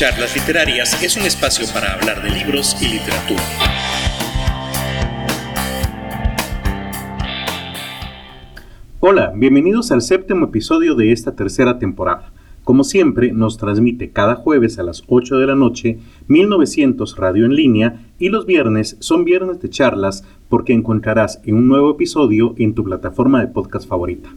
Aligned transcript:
Charlas 0.00 0.34
Literarias 0.34 1.02
es 1.02 1.14
un 1.18 1.24
espacio 1.24 1.66
para 1.74 1.92
hablar 1.92 2.22
de 2.22 2.30
libros 2.30 2.74
y 2.80 2.88
literatura. 2.88 3.42
Hola, 9.00 9.34
bienvenidos 9.36 9.92
al 9.92 10.00
séptimo 10.00 10.46
episodio 10.46 10.94
de 10.94 11.12
esta 11.12 11.36
tercera 11.36 11.78
temporada. 11.78 12.32
Como 12.64 12.82
siempre, 12.82 13.32
nos 13.32 13.58
transmite 13.58 14.08
cada 14.08 14.36
jueves 14.36 14.78
a 14.78 14.84
las 14.84 15.02
8 15.06 15.36
de 15.36 15.46
la 15.46 15.54
noche 15.54 15.98
1900 16.28 17.18
Radio 17.18 17.44
en 17.44 17.54
línea 17.54 18.00
y 18.18 18.30
los 18.30 18.46
viernes 18.46 18.96
son 19.00 19.26
viernes 19.26 19.60
de 19.60 19.68
charlas 19.68 20.24
porque 20.48 20.72
encontrarás 20.72 21.42
en 21.44 21.56
un 21.56 21.68
nuevo 21.68 21.90
episodio 21.90 22.54
en 22.56 22.72
tu 22.72 22.84
plataforma 22.84 23.40
de 23.40 23.48
podcast 23.48 23.86
favorita. 23.86 24.30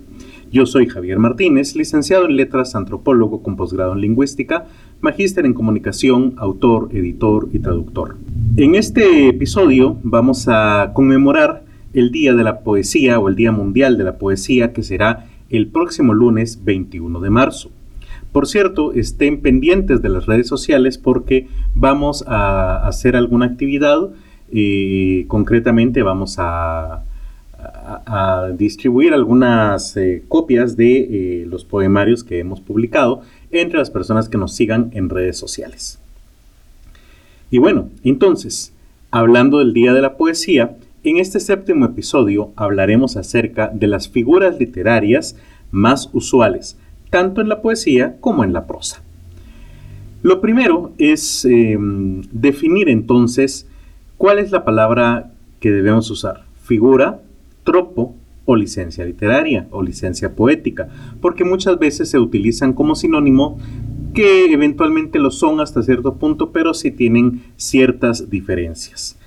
Yo 0.53 0.67
soy 0.67 0.85
Javier 0.85 1.17
Martínez, 1.17 1.75
licenciado 1.75 2.25
en 2.25 2.35
letras, 2.35 2.75
antropólogo 2.75 3.41
con 3.41 3.55
posgrado 3.55 3.93
en 3.93 4.01
lingüística, 4.01 4.67
magíster 5.01 5.47
en 5.47 5.55
comunicación, 5.55 6.35
autor, 6.37 6.89
editor 6.91 7.49
y 7.51 7.57
traductor. 7.57 8.17
En 8.55 8.75
este 8.75 9.29
episodio 9.29 9.97
vamos 10.03 10.47
a 10.47 10.91
conmemorar 10.93 11.63
el 11.95 12.11
Día 12.11 12.35
de 12.35 12.43
la 12.43 12.59
Poesía 12.59 13.17
o 13.17 13.29
el 13.29 13.35
Día 13.35 13.51
Mundial 13.51 13.97
de 13.97 14.03
la 14.03 14.19
Poesía 14.19 14.73
que 14.73 14.83
será 14.83 15.25
el 15.49 15.69
próximo 15.69 16.13
lunes 16.13 16.63
21 16.63 17.19
de 17.19 17.31
marzo. 17.31 17.71
Por 18.31 18.45
cierto, 18.45 18.93
estén 18.93 19.41
pendientes 19.41 20.03
de 20.03 20.09
las 20.09 20.27
redes 20.27 20.47
sociales 20.47 20.99
porque 20.99 21.47
vamos 21.73 22.23
a 22.27 22.85
hacer 22.85 23.15
alguna 23.15 23.47
actividad. 23.47 24.11
y 24.51 25.23
concretamente 25.23 26.03
vamos 26.03 26.35
a 26.37 27.05
a, 27.85 28.49
distribuir 28.57 29.13
algunas 29.13 29.95
eh, 29.97 30.23
copias 30.27 30.77
de 30.77 30.97
eh, 30.97 31.45
los 31.45 31.65
poemarios 31.65 32.23
que 32.23 32.39
hemos 32.39 32.61
publicado 32.61 33.21
entre 33.51 33.79
las 33.79 33.89
personas 33.89 34.29
que 34.29 34.37
nos 34.37 34.55
sigan 34.55 34.89
en 34.93 35.09
redes 35.09 35.37
sociales. 35.37 35.99
Y 37.51 37.59
bueno, 37.59 37.89
entonces, 38.03 38.73
hablando 39.11 39.59
del 39.59 39.73
Día 39.73 39.93
de 39.93 40.01
la 40.01 40.17
Poesía, 40.17 40.77
en 41.03 41.17
este 41.17 41.39
séptimo 41.39 41.85
episodio 41.85 42.51
hablaremos 42.55 43.17
acerca 43.17 43.67
de 43.67 43.87
las 43.87 44.07
figuras 44.07 44.57
literarias 44.57 45.35
más 45.69 46.09
usuales, 46.13 46.77
tanto 47.09 47.41
en 47.41 47.49
la 47.49 47.61
poesía 47.61 48.15
como 48.21 48.43
en 48.43 48.53
la 48.53 48.65
prosa. 48.67 49.03
Lo 50.21 50.39
primero 50.39 50.93
es 50.97 51.43
em, 51.43 52.21
definir 52.31 52.87
entonces 52.87 53.67
cuál 54.17 54.39
es 54.39 54.51
la 54.51 54.63
palabra 54.63 55.31
que 55.59 55.71
debemos 55.71 56.09
usar. 56.09 56.45
Figura, 56.63 57.19
tropo 57.63 58.15
o 58.45 58.55
licencia 58.55 59.05
literaria 59.05 59.67
o 59.71 59.81
licencia 59.81 60.35
poética, 60.35 60.89
porque 61.21 61.43
muchas 61.43 61.79
veces 61.79 62.09
se 62.09 62.19
utilizan 62.19 62.73
como 62.73 62.95
sinónimo 62.95 63.57
que 64.13 64.51
eventualmente 64.51 65.19
lo 65.19 65.31
son 65.31 65.59
hasta 65.59 65.81
cierto 65.81 66.15
punto, 66.15 66.51
pero 66.51 66.73
sí 66.73 66.91
tienen 66.91 67.43
ciertas 67.55 68.29
diferencias. 68.29 69.17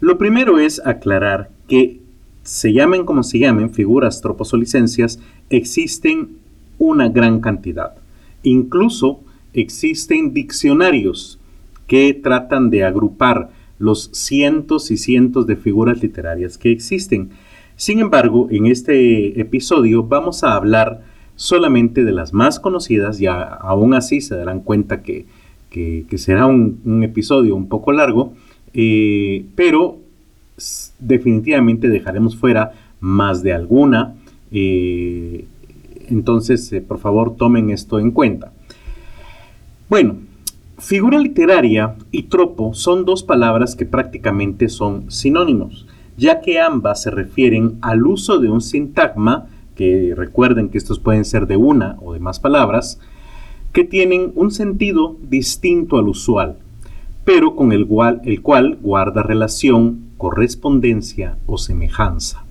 Lo 0.00 0.18
primero 0.18 0.58
es 0.58 0.84
aclarar 0.84 1.50
que 1.68 2.00
se 2.42 2.72
llamen 2.72 3.06
como 3.06 3.22
se 3.22 3.38
llamen, 3.38 3.70
figuras, 3.70 4.20
tropos 4.20 4.52
o 4.52 4.56
licencias, 4.56 5.18
existen 5.50 6.36
una 6.78 7.08
gran 7.08 7.40
cantidad. 7.40 7.94
Incluso 8.42 9.20
existen 9.54 10.34
diccionarios 10.34 11.38
que 11.86 12.12
tratan 12.12 12.70
de 12.70 12.84
agrupar 12.84 13.50
los 13.78 14.10
cientos 14.12 14.90
y 14.90 14.96
cientos 14.96 15.46
de 15.46 15.56
figuras 15.56 16.02
literarias 16.02 16.58
que 16.58 16.70
existen. 16.70 17.30
Sin 17.76 17.98
embargo, 17.98 18.48
en 18.50 18.66
este 18.66 19.40
episodio 19.40 20.04
vamos 20.04 20.44
a 20.44 20.54
hablar 20.54 21.02
solamente 21.34 22.04
de 22.04 22.12
las 22.12 22.32
más 22.32 22.60
conocidas 22.60 23.20
y 23.20 23.26
aún 23.26 23.94
así 23.94 24.20
se 24.20 24.36
darán 24.36 24.60
cuenta 24.60 25.02
que, 25.02 25.26
será 26.16 26.46
un, 26.46 27.02
episodio 27.02 27.56
un 27.56 27.68
poco 27.68 27.90
largo, 27.90 28.32
eh, 28.72 29.44
pero 29.56 29.98
definitivamente 31.00 31.88
dejaremos 31.88 32.36
fuera 32.36 32.72
más 33.00 33.42
de 33.42 33.52
alguna. 33.52 34.14
Eh, 34.52 35.44
entonces, 36.08 36.72
eh, 36.72 36.80
por 36.80 36.98
favor, 36.98 37.34
tomen 37.34 37.70
esto 37.70 37.98
en 37.98 38.12
cuenta. 38.12 38.52
Bueno, 39.88 40.18
figura 40.78 41.18
literaria 41.18 41.96
y 42.12 42.24
tropo 42.24 42.72
son 42.72 43.04
dos 43.04 43.24
palabras 43.24 43.74
que 43.74 43.84
prácticamente 43.84 44.68
son 44.68 45.10
sinónimos 45.10 45.86
ya 46.16 46.40
que 46.40 46.60
ambas 46.60 47.02
se 47.02 47.10
refieren 47.10 47.78
al 47.80 48.06
uso 48.06 48.38
de 48.38 48.48
un 48.48 48.60
sintagma, 48.60 49.46
que 49.74 50.14
recuerden 50.16 50.68
que 50.68 50.78
estos 50.78 50.98
pueden 50.98 51.24
ser 51.24 51.46
de 51.46 51.56
una 51.56 51.96
o 52.00 52.12
de 52.12 52.20
más 52.20 52.38
palabras, 52.38 53.00
que 53.72 53.84
tienen 53.84 54.32
un 54.36 54.52
sentido 54.52 55.16
distinto 55.28 55.98
al 55.98 56.08
usual, 56.08 56.56
pero 57.24 57.56
con 57.56 57.72
el 57.72 57.86
cual, 57.86 58.20
el 58.24 58.40
cual 58.40 58.78
guarda 58.80 59.22
relación, 59.22 60.10
correspondencia 60.16 61.36
o 61.46 61.58
semejanza. 61.58 62.44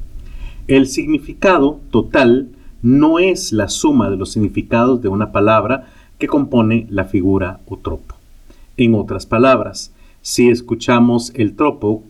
El 0.67 0.87
significado 0.87 1.79
total 1.91 2.49
no 2.81 3.19
es 3.19 3.53
la 3.53 3.69
suma 3.69 4.09
de 4.09 4.17
los 4.17 4.33
significados 4.33 5.01
de 5.01 5.07
una 5.07 5.31
palabra 5.31 5.87
que 6.19 6.27
compone 6.27 6.87
la 6.89 7.05
figura 7.05 7.61
o 7.67 7.77
tropo. 7.77 8.15
En 8.75 8.95
otras 8.95 9.25
palabras, 9.25 9.93
si 10.21 10.49
escuchamos 10.49 11.31
el 11.35 11.55
tropo 11.55 12.03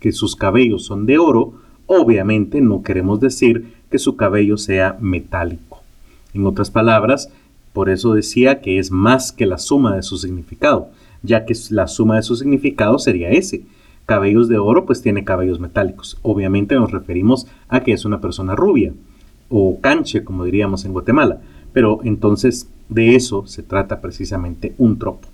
que 0.00 0.12
sus 0.12 0.36
cabellos 0.36 0.84
son 0.84 1.06
de 1.06 1.18
oro, 1.18 1.54
obviamente 1.86 2.60
no 2.60 2.82
queremos 2.82 3.20
decir 3.20 3.72
que 3.90 3.98
su 3.98 4.16
cabello 4.16 4.56
sea 4.56 4.96
metálico. 5.00 5.82
En 6.34 6.46
otras 6.46 6.70
palabras, 6.70 7.30
por 7.72 7.90
eso 7.90 8.14
decía 8.14 8.60
que 8.60 8.78
es 8.78 8.90
más 8.90 9.32
que 9.32 9.46
la 9.46 9.58
suma 9.58 9.96
de 9.96 10.02
su 10.02 10.18
significado, 10.18 10.88
ya 11.22 11.44
que 11.44 11.54
la 11.70 11.88
suma 11.88 12.16
de 12.16 12.22
su 12.22 12.36
significado 12.36 12.98
sería 12.98 13.30
ese. 13.30 13.62
Cabellos 14.06 14.48
de 14.48 14.58
oro 14.58 14.86
pues 14.86 15.02
tiene 15.02 15.24
cabellos 15.24 15.60
metálicos. 15.60 16.18
Obviamente 16.22 16.74
nos 16.74 16.90
referimos 16.90 17.46
a 17.68 17.80
que 17.80 17.92
es 17.92 18.04
una 18.04 18.20
persona 18.20 18.56
rubia 18.56 18.92
o 19.48 19.78
canche, 19.80 20.24
como 20.24 20.44
diríamos 20.44 20.84
en 20.84 20.92
Guatemala. 20.92 21.40
Pero 21.72 22.00
entonces 22.04 22.68
de 22.88 23.14
eso 23.14 23.46
se 23.46 23.62
trata 23.62 24.00
precisamente 24.00 24.74
un 24.78 24.98
tropo. 24.98 25.28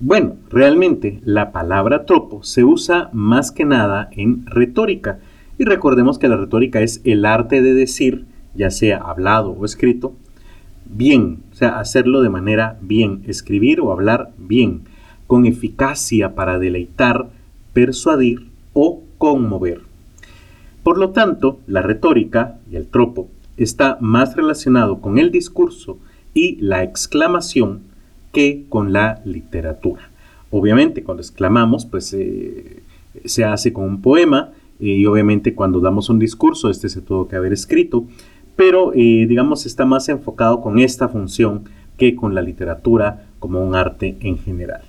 Bueno, 0.00 0.36
realmente 0.48 1.20
la 1.24 1.50
palabra 1.50 2.06
tropo 2.06 2.44
se 2.44 2.62
usa 2.62 3.10
más 3.12 3.50
que 3.50 3.64
nada 3.64 4.08
en 4.12 4.46
retórica. 4.46 5.18
Y 5.58 5.64
recordemos 5.64 6.20
que 6.20 6.28
la 6.28 6.36
retórica 6.36 6.80
es 6.80 7.00
el 7.02 7.24
arte 7.24 7.62
de 7.62 7.74
decir, 7.74 8.24
ya 8.54 8.70
sea 8.70 8.98
hablado 8.98 9.50
o 9.50 9.64
escrito, 9.64 10.14
bien, 10.84 11.40
o 11.50 11.54
sea, 11.56 11.80
hacerlo 11.80 12.20
de 12.20 12.28
manera 12.28 12.78
bien, 12.80 13.24
escribir 13.26 13.80
o 13.80 13.90
hablar 13.90 14.30
bien, 14.38 14.82
con 15.26 15.46
eficacia 15.46 16.36
para 16.36 16.60
deleitar, 16.60 17.30
persuadir 17.72 18.46
o 18.74 19.02
conmover. 19.18 19.80
Por 20.84 20.96
lo 20.98 21.10
tanto, 21.10 21.58
la 21.66 21.82
retórica 21.82 22.60
y 22.70 22.76
el 22.76 22.86
tropo 22.86 23.28
está 23.56 23.98
más 24.00 24.36
relacionado 24.36 25.00
con 25.00 25.18
el 25.18 25.32
discurso 25.32 25.98
y 26.34 26.54
la 26.60 26.84
exclamación 26.84 27.87
que 28.32 28.64
con 28.68 28.92
la 28.92 29.20
literatura. 29.24 30.10
Obviamente, 30.50 31.02
cuando 31.02 31.22
exclamamos, 31.22 31.86
pues 31.86 32.12
eh, 32.14 32.82
se 33.24 33.44
hace 33.44 33.72
con 33.72 33.84
un 33.84 34.02
poema 34.02 34.50
y 34.80 35.04
obviamente 35.06 35.54
cuando 35.54 35.80
damos 35.80 36.08
un 36.08 36.18
discurso, 36.18 36.70
este 36.70 36.88
se 36.88 37.00
tuvo 37.00 37.28
que 37.28 37.36
haber 37.36 37.52
escrito, 37.52 38.04
pero 38.56 38.92
eh, 38.94 39.26
digamos 39.28 39.66
está 39.66 39.84
más 39.84 40.08
enfocado 40.08 40.60
con 40.60 40.78
esta 40.78 41.08
función 41.08 41.64
que 41.96 42.14
con 42.14 42.34
la 42.34 42.42
literatura 42.42 43.26
como 43.38 43.64
un 43.64 43.74
arte 43.74 44.16
en 44.20 44.38
general. 44.38 44.82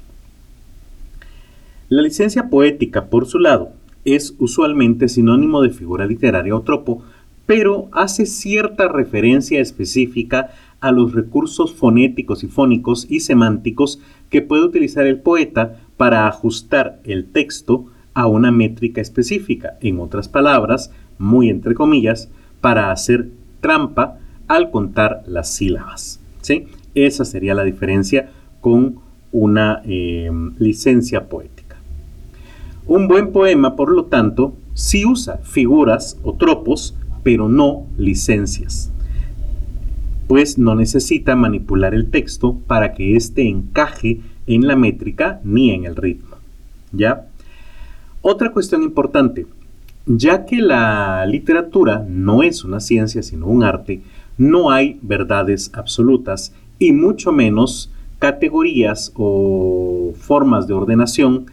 La 1.90 2.04
licencia 2.04 2.50
poética, 2.50 3.06
por 3.06 3.26
su 3.26 3.40
lado, 3.40 3.72
es 4.06 4.36
usualmente 4.38 5.10
sinónimo 5.10 5.62
de 5.62 5.72
figura 5.72 6.06
literaria 6.06 6.56
o 6.56 6.62
tropo, 6.62 7.04
pero 7.48 7.90
hace 7.92 8.28
cierta 8.28 8.88
referencia 8.88 9.60
específica 9.60 10.52
a 10.82 10.92
los 10.92 11.14
recursos 11.14 11.74
fonéticos 11.74 12.44
y 12.44 12.48
fónicos 12.48 13.06
y 13.10 13.20
semánticos 13.22 14.00
que 14.30 14.42
puede 14.42 14.64
utilizar 14.64 15.06
el 15.06 15.20
poeta 15.20 15.80
para 15.98 16.28
ajustar 16.28 17.00
el 17.04 17.26
texto 17.26 17.88
a 18.14 18.28
una 18.28 18.52
métrica 18.52 19.02
específica, 19.02 19.78
en 19.82 20.00
otras 20.00 20.28
palabras, 20.28 20.92
muy 21.18 21.50
entre 21.50 21.76
comillas, 21.76 22.30
para 22.62 22.92
hacer 22.92 23.30
trampa 23.62 24.18
al 24.48 24.72
contar 24.72 25.24
las 25.28 25.54
sílabas. 25.54 26.20
¿sí? 26.42 26.68
Esa 26.96 27.26
sería 27.26 27.54
la 27.54 27.64
diferencia 27.64 28.30
con 28.62 29.00
una 29.32 29.82
eh, 29.86 30.32
licencia 30.58 31.30
poética. 31.30 31.78
Un 32.88 33.08
buen 33.08 33.32
poema, 33.32 33.76
por 33.76 33.92
lo 33.92 34.06
tanto, 34.06 34.56
sí 34.74 35.06
usa 35.06 35.38
figuras 35.38 36.18
o 36.24 36.34
tropos, 36.34 36.96
pero 37.24 37.48
no 37.48 37.86
licencias 37.98 38.92
pues 40.30 40.60
no 40.60 40.76
necesita 40.76 41.36
manipular 41.36 41.96
el 41.96 42.12
texto 42.12 42.56
para 42.68 42.94
que 42.94 43.16
éste 43.16 43.50
encaje 43.50 44.22
en 44.46 44.68
la 44.68 44.76
métrica 44.76 45.42
ni 45.44 45.72
en 45.72 45.86
el 45.86 45.96
ritmo. 45.96 46.36
¿Ya? 46.92 47.26
Otra 48.22 48.52
cuestión 48.52 48.84
importante, 48.84 49.48
ya 50.06 50.46
que 50.46 50.58
la 50.58 51.26
literatura 51.26 52.06
no 52.08 52.44
es 52.44 52.64
una 52.64 52.80
ciencia 52.80 53.24
sino 53.24 53.48
un 53.48 53.64
arte, 53.64 54.02
no 54.38 54.70
hay 54.70 55.00
verdades 55.02 55.72
absolutas 55.74 56.54
y 56.78 56.92
mucho 56.92 57.32
menos 57.32 57.92
categorías 58.20 59.12
o 59.16 60.14
formas 60.16 60.68
de 60.68 60.76
ordenación 60.76 61.48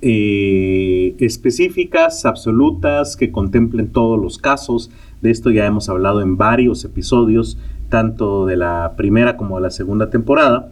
eh, 0.00 1.14
específicas, 1.18 2.24
absolutas, 2.24 3.18
que 3.18 3.30
contemplen 3.30 3.88
todos 3.88 4.18
los 4.18 4.38
casos. 4.38 4.90
De 5.20 5.30
esto 5.30 5.50
ya 5.50 5.66
hemos 5.66 5.90
hablado 5.90 6.22
en 6.22 6.38
varios 6.38 6.86
episodios, 6.86 7.58
tanto 7.88 8.46
de 8.46 8.56
la 8.56 8.94
primera 8.96 9.36
como 9.36 9.56
de 9.56 9.62
la 9.62 9.70
segunda 9.70 10.10
temporada. 10.10 10.70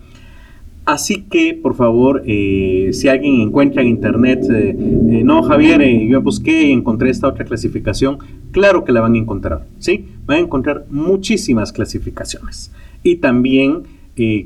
Así 0.84 1.22
que, 1.22 1.52
por 1.54 1.74
favor, 1.74 2.22
eh, 2.26 2.90
si 2.92 3.08
alguien 3.08 3.40
encuentra 3.40 3.82
en 3.82 3.88
internet, 3.88 4.46
eh, 4.48 5.22
no, 5.24 5.42
Javier, 5.42 5.82
yo 6.06 6.22
busqué 6.22 6.68
y 6.68 6.72
encontré 6.72 7.10
esta 7.10 7.26
otra 7.26 7.44
clasificación, 7.44 8.18
claro 8.52 8.84
que 8.84 8.92
la 8.92 9.00
van 9.00 9.14
a 9.14 9.18
encontrar, 9.18 9.66
¿sí? 9.78 10.06
Van 10.26 10.38
a 10.38 10.40
encontrar 10.40 10.86
muchísimas 10.88 11.72
clasificaciones. 11.72 12.70
Y 13.02 13.16
también 13.16 13.82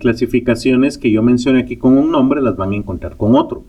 clasificaciones 0.00 0.98
que 0.98 1.12
yo 1.12 1.22
mencioné 1.22 1.60
aquí 1.60 1.76
con 1.76 1.96
un 1.96 2.10
nombre, 2.10 2.40
las 2.42 2.56
van 2.56 2.72
a 2.72 2.76
encontrar 2.76 3.16
con 3.16 3.36
otro 3.36 3.62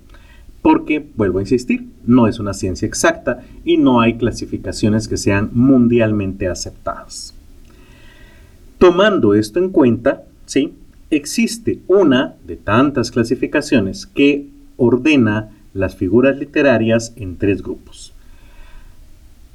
porque, 0.61 1.05
vuelvo 1.15 1.39
a 1.39 1.41
insistir, 1.41 1.87
no 2.05 2.27
es 2.27 2.39
una 2.39 2.53
ciencia 2.53 2.87
exacta 2.87 3.41
y 3.65 3.77
no 3.77 4.01
hay 4.01 4.17
clasificaciones 4.17 5.07
que 5.07 5.17
sean 5.17 5.49
mundialmente 5.53 6.47
aceptadas. 6.47 7.35
Tomando 8.81 9.35
esto 9.35 9.59
en 9.59 9.69
cuenta, 9.69 10.23
¿sí? 10.47 10.73
existe 11.11 11.81
una 11.85 12.33
de 12.47 12.55
tantas 12.55 13.11
clasificaciones 13.11 14.07
que 14.07 14.47
ordena 14.75 15.51
las 15.75 15.95
figuras 15.95 16.39
literarias 16.39 17.13
en 17.15 17.37
tres 17.37 17.61
grupos. 17.61 18.11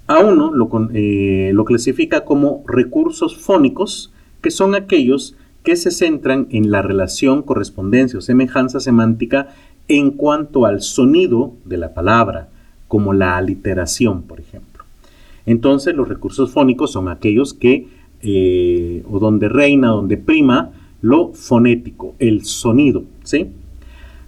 A 0.06 0.20
uno 0.20 0.52
lo, 0.52 0.70
eh, 0.94 1.50
lo 1.52 1.64
clasifica 1.64 2.24
como 2.24 2.62
recursos 2.68 3.36
fónicos, 3.36 4.12
que 4.42 4.52
son 4.52 4.76
aquellos 4.76 5.34
que 5.64 5.74
se 5.74 5.90
centran 5.90 6.46
en 6.50 6.70
la 6.70 6.82
relación, 6.82 7.42
correspondencia 7.42 8.20
o 8.20 8.22
semejanza 8.22 8.78
semántica 8.78 9.48
en 9.88 10.12
cuanto 10.12 10.66
al 10.66 10.82
sonido 10.82 11.52
de 11.64 11.78
la 11.78 11.94
palabra, 11.94 12.48
como 12.86 13.12
la 13.12 13.36
aliteración, 13.36 14.22
por 14.22 14.38
ejemplo. 14.38 14.84
Entonces 15.46 15.96
los 15.96 16.06
recursos 16.06 16.52
fónicos 16.52 16.92
son 16.92 17.08
aquellos 17.08 17.54
que, 17.54 17.88
eh, 18.28 19.04
o 19.08 19.20
donde 19.20 19.48
reina, 19.48 19.88
donde 19.88 20.16
prima 20.16 20.72
lo 21.00 21.32
fonético, 21.32 22.16
el 22.18 22.44
sonido. 22.44 23.04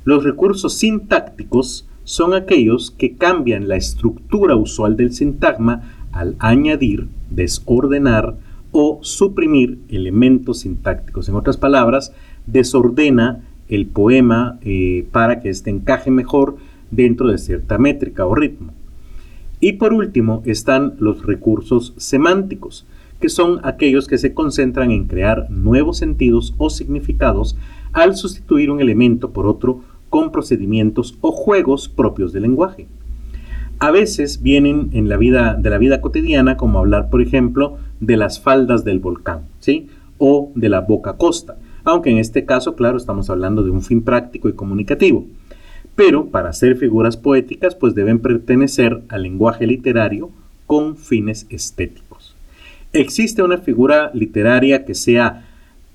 Los 0.04 0.22
recursos 0.22 0.74
sintácticos 0.74 1.88
son 2.04 2.32
aquellos 2.32 2.92
que 2.92 3.16
cambian 3.16 3.66
la 3.66 3.74
estructura 3.74 4.54
usual 4.54 4.96
del 4.96 5.12
sintagma 5.12 5.82
al 6.12 6.36
añadir, 6.38 7.08
desordenar 7.30 8.36
o 8.70 9.00
suprimir 9.02 9.78
elementos 9.88 10.60
sintácticos. 10.60 11.28
En 11.28 11.34
otras 11.34 11.56
palabras, 11.56 12.12
desordena 12.46 13.40
el 13.68 13.86
poema 13.86 14.60
eh, 14.62 15.08
para 15.10 15.40
que 15.40 15.48
éste 15.48 15.70
encaje 15.70 16.12
mejor 16.12 16.56
dentro 16.92 17.28
de 17.28 17.38
cierta 17.38 17.78
métrica 17.78 18.26
o 18.26 18.34
ritmo. 18.36 18.72
Y 19.58 19.72
por 19.72 19.92
último 19.92 20.42
están 20.46 20.94
los 21.00 21.26
recursos 21.26 21.94
semánticos, 21.96 22.86
que 23.20 23.28
son 23.28 23.60
aquellos 23.64 24.06
que 24.06 24.18
se 24.18 24.34
concentran 24.34 24.90
en 24.90 25.06
crear 25.06 25.50
nuevos 25.50 25.98
sentidos 25.98 26.54
o 26.58 26.70
significados 26.70 27.56
al 27.92 28.16
sustituir 28.16 28.70
un 28.70 28.80
elemento 28.80 29.30
por 29.30 29.46
otro 29.46 29.80
con 30.08 30.32
procedimientos 30.32 31.18
o 31.20 31.32
juegos 31.32 31.88
propios 31.88 32.32
del 32.32 32.42
lenguaje. 32.42 32.86
A 33.80 33.90
veces 33.90 34.42
vienen 34.42 34.90
en 34.92 35.08
la 35.08 35.16
vida 35.16 35.54
de 35.54 35.70
la 35.70 35.78
vida 35.78 36.00
cotidiana 36.00 36.56
como 36.56 36.78
hablar, 36.78 37.10
por 37.10 37.22
ejemplo, 37.22 37.78
de 38.00 38.16
las 38.16 38.40
faldas 38.40 38.84
del 38.84 38.98
volcán, 38.98 39.42
¿sí? 39.60 39.88
O 40.18 40.50
de 40.54 40.68
la 40.68 40.80
boca 40.80 41.16
costa, 41.16 41.56
aunque 41.84 42.10
en 42.10 42.18
este 42.18 42.44
caso, 42.44 42.74
claro, 42.74 42.96
estamos 42.96 43.30
hablando 43.30 43.62
de 43.62 43.70
un 43.70 43.82
fin 43.82 44.02
práctico 44.02 44.48
y 44.48 44.52
comunicativo. 44.52 45.26
Pero 45.94 46.26
para 46.26 46.52
ser 46.52 46.76
figuras 46.76 47.16
poéticas, 47.16 47.74
pues 47.74 47.94
deben 47.94 48.18
pertenecer 48.18 49.02
al 49.08 49.22
lenguaje 49.22 49.66
literario 49.66 50.30
con 50.66 50.96
fines 50.96 51.46
estéticos. 51.50 52.07
¿Existe 52.92 53.42
una 53.42 53.58
figura 53.58 54.10
literaria 54.14 54.84
que 54.84 54.94
sea 54.94 55.44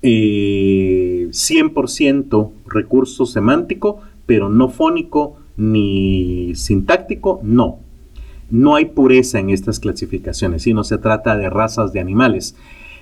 100% 0.01 0.04
eh, 0.04 1.30
recurso 2.68 3.25
semántico, 3.25 4.01
pero 4.25 4.50
no 4.50 4.69
fónico 4.69 5.38
ni 5.57 6.54
sintáctico? 6.56 7.40
No. 7.44 7.80
No 8.51 8.75
hay 8.75 8.86
pureza 8.86 9.40
en 9.40 9.50
estas 9.50 9.80
clasificaciones, 9.80 10.68
no 10.68 10.84
se 10.84 11.00
trata 11.00 11.36
de 11.36 11.50
razas 11.50 11.94
de 11.94 12.00
animales. 12.00 12.56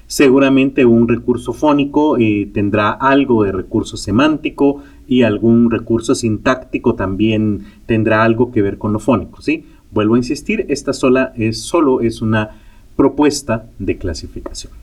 Seguramente 0.07 0.85
un 0.85 1.07
recurso 1.07 1.51
fónico 1.51 2.17
eh, 2.17 2.49
tendrá 2.53 2.91
algo 2.91 3.43
de 3.43 3.51
recurso 3.51 3.97
semántico 3.97 4.81
y 5.07 5.23
algún 5.23 5.71
recurso 5.71 6.15
sintáctico 6.15 6.95
también 6.95 7.65
tendrá 7.85 8.23
algo 8.23 8.51
que 8.51 8.61
ver 8.61 8.77
con 8.77 8.93
lo 8.93 8.99
fónico. 8.99 9.41
¿sí? 9.41 9.65
Vuelvo 9.91 10.15
a 10.15 10.19
insistir, 10.19 10.65
esta 10.69 10.93
sola 10.93 11.33
es, 11.35 11.61
solo 11.61 12.01
es 12.01 12.21
una 12.21 12.60
propuesta 13.01 13.65
de 13.79 13.97
clasificación. 13.97 14.73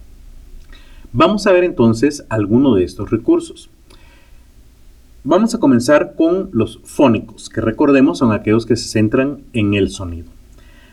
Vamos 1.13 1.47
a 1.47 1.53
ver 1.53 1.63
entonces 1.63 2.25
alguno 2.29 2.75
de 2.75 2.83
estos 2.83 3.13
recursos. 3.13 3.71
Vamos 5.23 5.55
a 5.55 5.61
comenzar 5.61 6.17
con 6.17 6.49
los 6.51 6.81
fónicos, 6.83 7.49
que 7.49 7.61
recordemos 7.61 8.19
son 8.19 8.33
aquellos 8.33 8.67
que 8.67 8.75
se 8.75 8.89
centran 8.89 9.43
en 9.53 9.75
el 9.75 9.91
sonido. 9.91 10.27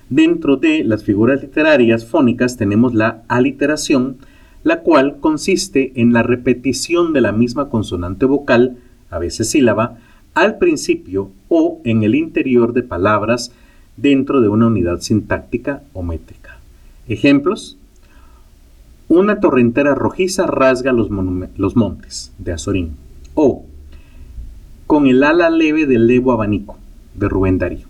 Dentro 0.07 0.57
de 0.57 0.83
las 0.83 1.03
figuras 1.03 1.41
literarias 1.41 2.05
fónicas 2.05 2.57
tenemos 2.57 2.93
la 2.93 3.23
aliteración, 3.27 4.17
la 4.61 4.81
cual 4.81 5.17
consiste 5.19 5.93
en 5.95 6.13
la 6.13 6.21
repetición 6.21 7.11
de 7.11 7.21
la 7.21 7.31
misma 7.31 7.69
consonante 7.69 8.27
vocal, 8.27 8.77
a 9.09 9.17
veces 9.17 9.49
sílaba, 9.49 9.97
al 10.35 10.59
principio 10.59 11.31
o 11.49 11.81
en 11.85 12.03
el 12.03 12.13
interior 12.13 12.71
de 12.73 12.83
palabras 12.83 13.51
dentro 13.97 14.41
de 14.41 14.49
una 14.49 14.67
unidad 14.67 14.99
sintáctica 14.99 15.81
o 15.93 16.03
métrica. 16.03 16.44
Ejemplos. 17.07 17.77
Una 19.07 19.39
torrentera 19.39 19.93
rojiza 19.93 20.47
rasga 20.47 20.91
los, 20.91 21.09
montes, 21.11 22.31
de 22.39 22.53
Azorín. 22.53 22.91
O 23.35 23.63
con 24.87 25.07
el 25.07 25.23
ala 25.23 25.49
leve 25.49 25.85
del 25.85 26.07
levo 26.07 26.31
abanico, 26.31 26.77
de 27.15 27.29
Rubén 27.29 27.57
Darío. 27.57 27.87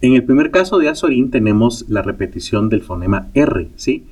En 0.00 0.14
el 0.14 0.24
primer 0.24 0.50
caso 0.50 0.78
de 0.78 0.88
Azorín 0.88 1.30
tenemos 1.30 1.86
la 1.88 2.02
repetición 2.02 2.68
del 2.68 2.82
fonema 2.82 3.28
R, 3.34 3.68
¿sí? 3.76 4.04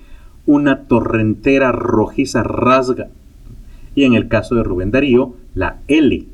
Una 0.45 0.83
torrentera 0.83 1.73
rojiza 1.73 2.43
rasga. 2.43 3.09
Y 3.95 4.05
en 4.05 4.15
el 4.15 4.29
caso 4.29 4.55
de 4.55 4.63
Rubén 4.63 4.91
Darío, 4.91 5.35
la 5.55 5.79
L, 5.89 6.27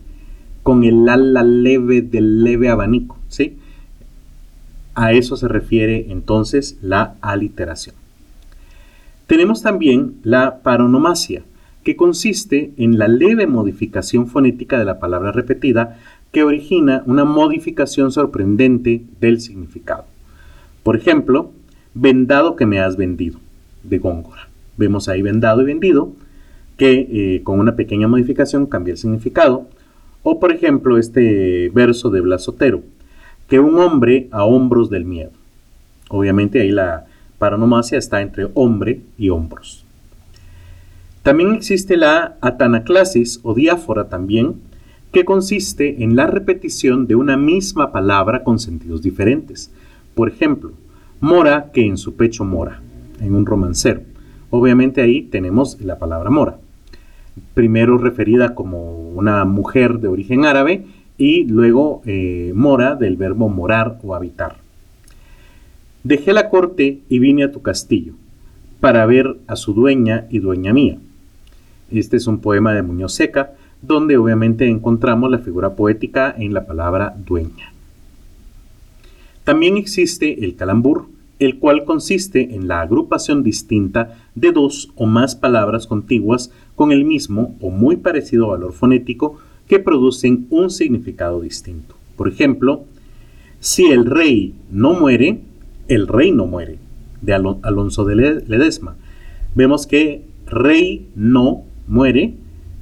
con 0.62 0.84
el 0.84 1.08
ala 1.08 1.42
leve 1.42 2.02
del 2.02 2.42
leve 2.42 2.68
abanico, 2.68 3.18
¿sí? 3.28 3.56
A 4.94 5.12
eso 5.12 5.36
se 5.36 5.48
refiere 5.48 6.06
entonces 6.10 6.78
la 6.82 7.14
aliteración. 7.20 7.94
Tenemos 9.26 9.62
también 9.62 10.16
la 10.22 10.58
paronomasia, 10.62 11.42
que 11.84 11.96
consiste 11.96 12.72
en 12.76 12.98
la 12.98 13.08
leve 13.08 13.46
modificación 13.46 14.28
fonética 14.28 14.78
de 14.78 14.84
la 14.84 15.00
palabra 15.00 15.32
repetida 15.32 15.98
que 16.30 16.44
origina 16.44 17.02
una 17.06 17.24
modificación 17.24 18.12
sorprendente 18.12 19.02
del 19.20 19.40
significado. 19.40 20.04
Por 20.82 20.96
ejemplo, 20.96 21.50
vendado 21.94 22.56
que 22.56 22.66
me 22.66 22.80
has 22.80 22.96
vendido, 22.96 23.38
de 23.82 23.98
Góngora. 23.98 24.48
Vemos 24.76 25.08
ahí 25.08 25.22
vendado 25.22 25.62
y 25.62 25.66
vendido, 25.66 26.12
que 26.76 27.08
eh, 27.10 27.42
con 27.44 27.60
una 27.60 27.76
pequeña 27.76 28.08
modificación 28.08 28.66
cambia 28.66 28.92
el 28.92 28.98
significado. 28.98 29.68
O 30.22 30.40
por 30.40 30.52
ejemplo, 30.52 30.98
este 30.98 31.70
verso 31.74 32.10
de 32.10 32.20
Blasotero, 32.20 32.82
que 33.52 33.60
un 33.60 33.78
hombre 33.78 34.28
a 34.30 34.46
hombros 34.46 34.88
del 34.88 35.04
miedo. 35.04 35.32
Obviamente 36.08 36.62
ahí 36.62 36.70
la 36.70 37.04
paronomasia 37.36 37.98
está 37.98 38.22
entre 38.22 38.48
hombre 38.54 39.02
y 39.18 39.28
hombros. 39.28 39.84
También 41.22 41.52
existe 41.52 41.98
la 41.98 42.38
atanaclasis 42.40 43.40
o 43.42 43.52
diáfora 43.52 44.08
también, 44.08 44.54
que 45.12 45.26
consiste 45.26 46.02
en 46.02 46.16
la 46.16 46.26
repetición 46.26 47.06
de 47.06 47.14
una 47.14 47.36
misma 47.36 47.92
palabra 47.92 48.42
con 48.42 48.58
sentidos 48.58 49.02
diferentes. 49.02 49.70
Por 50.14 50.30
ejemplo, 50.30 50.72
mora 51.20 51.72
que 51.74 51.84
en 51.84 51.98
su 51.98 52.16
pecho 52.16 52.46
mora, 52.46 52.80
en 53.20 53.34
un 53.34 53.44
romancero. 53.44 54.00
Obviamente 54.48 55.02
ahí 55.02 55.24
tenemos 55.24 55.78
la 55.82 55.98
palabra 55.98 56.30
mora. 56.30 56.56
Primero 57.52 57.98
referida 57.98 58.54
como 58.54 59.10
una 59.10 59.44
mujer 59.44 59.98
de 59.98 60.08
origen 60.08 60.46
árabe 60.46 60.86
y 61.18 61.44
luego 61.44 62.02
eh, 62.06 62.52
mora 62.54 62.94
del 62.94 63.16
verbo 63.16 63.48
morar 63.48 63.98
o 64.02 64.14
habitar. 64.14 64.56
Dejé 66.04 66.32
la 66.32 66.48
corte 66.50 67.00
y 67.08 67.18
vine 67.18 67.44
a 67.44 67.52
tu 67.52 67.62
castillo 67.62 68.14
para 68.80 69.06
ver 69.06 69.36
a 69.46 69.56
su 69.56 69.74
dueña 69.74 70.26
y 70.30 70.40
dueña 70.40 70.72
mía. 70.72 70.98
Este 71.90 72.16
es 72.16 72.26
un 72.26 72.38
poema 72.38 72.72
de 72.74 72.82
Muñoz 72.82 73.14
Seca 73.14 73.52
donde 73.82 74.16
obviamente 74.16 74.68
encontramos 74.68 75.30
la 75.30 75.38
figura 75.38 75.74
poética 75.74 76.34
en 76.36 76.54
la 76.54 76.66
palabra 76.66 77.14
dueña. 77.16 77.72
También 79.44 79.76
existe 79.76 80.44
el 80.44 80.54
calambur, 80.54 81.06
el 81.40 81.58
cual 81.58 81.84
consiste 81.84 82.54
en 82.54 82.68
la 82.68 82.80
agrupación 82.80 83.42
distinta 83.42 84.16
de 84.36 84.52
dos 84.52 84.92
o 84.94 85.06
más 85.06 85.34
palabras 85.34 85.88
contiguas 85.88 86.52
con 86.76 86.92
el 86.92 87.04
mismo 87.04 87.56
o 87.60 87.70
muy 87.70 87.96
parecido 87.96 88.48
valor 88.48 88.72
fonético 88.72 89.38
que 89.72 89.78
producen 89.78 90.48
un 90.50 90.68
significado 90.68 91.40
distinto. 91.40 91.94
Por 92.18 92.28
ejemplo, 92.28 92.84
si 93.58 93.86
el 93.86 94.04
rey 94.04 94.52
no 94.70 94.92
muere, 94.92 95.40
el 95.88 96.08
rey 96.08 96.30
no 96.30 96.44
muere, 96.44 96.76
de 97.22 97.32
Alonso 97.32 98.04
de 98.04 98.42
Ledesma. 98.46 98.96
Vemos 99.54 99.86
que 99.86 100.26
rey 100.44 101.08
no 101.16 101.62
muere 101.88 102.34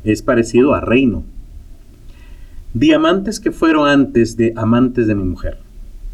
es 0.02 0.22
parecido 0.22 0.74
a 0.74 0.80
reino. 0.80 1.22
Diamantes 2.74 3.38
que 3.38 3.52
fueron 3.52 3.86
antes 3.86 4.36
de 4.36 4.52
amantes 4.56 5.06
de 5.06 5.14
mi 5.14 5.22
mujer. 5.22 5.58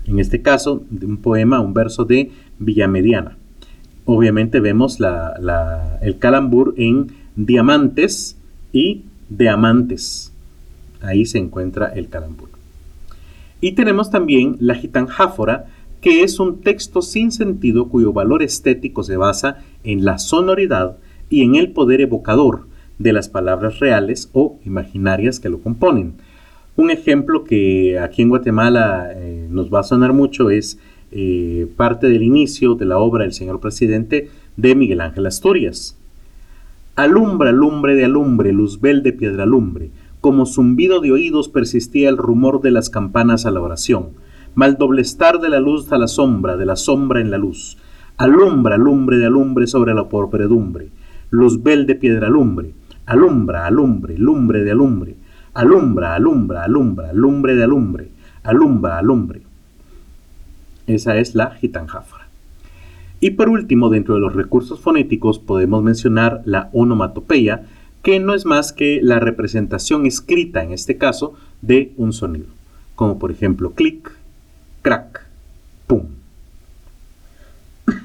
En 0.04 0.18
este 0.18 0.42
caso, 0.42 0.84
de 0.90 1.06
un 1.06 1.16
poema, 1.16 1.60
un 1.60 1.72
verso 1.72 2.04
de 2.04 2.32
Villamediana. 2.58 3.38
Obviamente 4.04 4.60
vemos 4.60 4.98
el 6.02 6.18
calambur 6.18 6.74
en 6.76 7.06
diamantes 7.34 8.36
y 8.74 9.04
de 9.30 9.48
amantes. 9.48 10.34
Ahí 11.06 11.24
se 11.24 11.38
encuentra 11.38 11.86
el 11.88 12.08
calambur. 12.08 12.48
Y 13.60 13.72
tenemos 13.72 14.10
también 14.10 14.56
la 14.60 14.74
gitanjáfora, 14.74 15.66
que 16.00 16.22
es 16.22 16.38
un 16.38 16.60
texto 16.60 17.02
sin 17.02 17.32
sentido 17.32 17.88
cuyo 17.88 18.12
valor 18.12 18.42
estético 18.42 19.02
se 19.02 19.16
basa 19.16 19.58
en 19.82 20.04
la 20.04 20.18
sonoridad 20.18 20.98
y 21.30 21.42
en 21.42 21.54
el 21.56 21.70
poder 21.72 22.00
evocador 22.00 22.66
de 22.98 23.12
las 23.12 23.28
palabras 23.28 23.78
reales 23.80 24.30
o 24.32 24.58
imaginarias 24.64 25.40
que 25.40 25.48
lo 25.48 25.60
componen. 25.60 26.14
Un 26.76 26.90
ejemplo 26.90 27.44
que 27.44 27.98
aquí 27.98 28.22
en 28.22 28.28
Guatemala 28.28 29.10
eh, 29.14 29.48
nos 29.50 29.72
va 29.72 29.80
a 29.80 29.84
sonar 29.84 30.12
mucho 30.12 30.50
es 30.50 30.78
eh, 31.10 31.66
parte 31.76 32.08
del 32.08 32.22
inicio 32.22 32.74
de 32.74 32.84
la 32.84 32.98
obra 32.98 33.24
El 33.24 33.32
Señor 33.32 33.60
Presidente 33.60 34.28
de 34.56 34.74
Miguel 34.74 35.00
Ángel 35.00 35.26
Asturias. 35.26 35.96
Alumbra, 36.94 37.52
lumbre 37.52 37.94
de 37.94 38.04
alumbre, 38.04 38.52
luzbel 38.52 39.02
de 39.02 39.12
piedra 39.12 39.46
lumbre, 39.46 39.90
como 40.26 40.44
zumbido 40.44 41.00
de 41.00 41.12
oídos 41.12 41.48
persistía 41.48 42.08
el 42.08 42.16
rumor 42.16 42.60
de 42.60 42.72
las 42.72 42.90
campanas 42.90 43.46
a 43.46 43.52
la 43.52 43.60
oración, 43.60 44.08
mal 44.56 44.76
doblestar 44.76 45.38
de 45.38 45.48
la 45.48 45.60
luz 45.60 45.92
a 45.92 45.98
la 45.98 46.08
sombra, 46.08 46.56
de 46.56 46.66
la 46.66 46.74
sombra 46.74 47.20
en 47.20 47.30
la 47.30 47.38
luz. 47.38 47.78
Alumbra, 48.16 48.76
lumbre 48.76 49.18
de 49.18 49.26
alumbre 49.26 49.68
sobre 49.68 49.94
la 49.94 50.08
porpredumbre, 50.08 50.88
luzbel 51.30 51.86
de 51.86 51.94
piedra 51.94 52.28
lumbre, 52.28 52.72
alumbra, 53.06 53.66
alumbre, 53.66 54.18
lumbre 54.18 54.64
de 54.64 54.72
alumbre, 54.72 55.14
alumbra, 55.54 56.16
alumbra, 56.16 56.64
alumbra, 56.64 57.12
lumbre 57.12 57.54
de 57.54 57.62
alumbre, 57.62 58.08
alumbra, 58.42 58.98
alumbre. 58.98 59.42
Esa 60.88 61.18
es 61.18 61.36
la 61.36 61.52
gitanjáfora. 61.52 62.26
Y 63.20 63.30
por 63.30 63.48
último, 63.48 63.90
dentro 63.90 64.16
de 64.16 64.22
los 64.22 64.34
recursos 64.34 64.80
fonéticos 64.80 65.38
podemos 65.38 65.84
mencionar 65.84 66.42
la 66.46 66.68
onomatopeya, 66.72 67.62
que 68.06 68.20
no 68.20 68.34
es 68.34 68.46
más 68.46 68.72
que 68.72 69.00
la 69.02 69.18
representación 69.18 70.06
escrita, 70.06 70.62
en 70.62 70.70
este 70.70 70.96
caso, 70.96 71.34
de 71.60 71.92
un 71.96 72.12
sonido, 72.12 72.46
como 72.94 73.18
por 73.18 73.32
ejemplo 73.32 73.72
clic, 73.72 74.12
crack, 74.82 75.26
pum. 75.88 76.04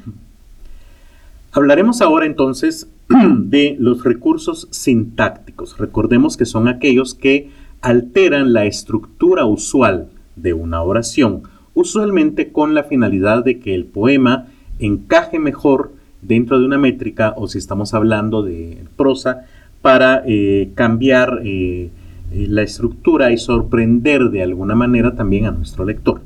Hablaremos 1.52 2.02
ahora 2.02 2.26
entonces 2.26 2.90
de 3.38 3.76
los 3.80 4.04
recursos 4.04 4.68
sintácticos. 4.72 5.78
Recordemos 5.78 6.36
que 6.36 6.48
son 6.48 6.68
aquellos 6.68 7.14
que 7.14 7.52
alteran 7.82 8.54
la 8.54 8.66
estructura 8.66 9.46
usual 9.46 10.10
de 10.36 10.54
una 10.54 10.82
oración 10.82 11.44
usualmente 11.76 12.52
con 12.52 12.74
la 12.74 12.86
finalidad 12.86 13.46
de 13.46 13.60
que 13.60 13.76
el 13.76 13.86
poema 13.86 14.48
encaje 14.80 15.38
mejor 15.38 15.92
dentro 16.24 16.60
de 16.60 16.66
una 16.66 16.80
métrica 16.80 17.36
o 17.38 17.48
si 17.48 17.60
estamos 17.60 17.94
hablando 17.94 18.42
de 18.42 18.84
prosa 18.98 19.46
para 19.82 20.24
eh, 20.26 20.72
cambiar 20.76 21.42
eh, 21.44 21.90
eh, 22.32 22.48
la 22.50 22.62
estructura 22.62 23.32
y 23.32 23.38
sorprender 23.38 24.30
de 24.30 24.44
alguna 24.44 24.76
manera 24.76 25.16
también 25.16 25.46
a 25.46 25.52
nuestro 25.52 25.86
lector. 25.86 26.22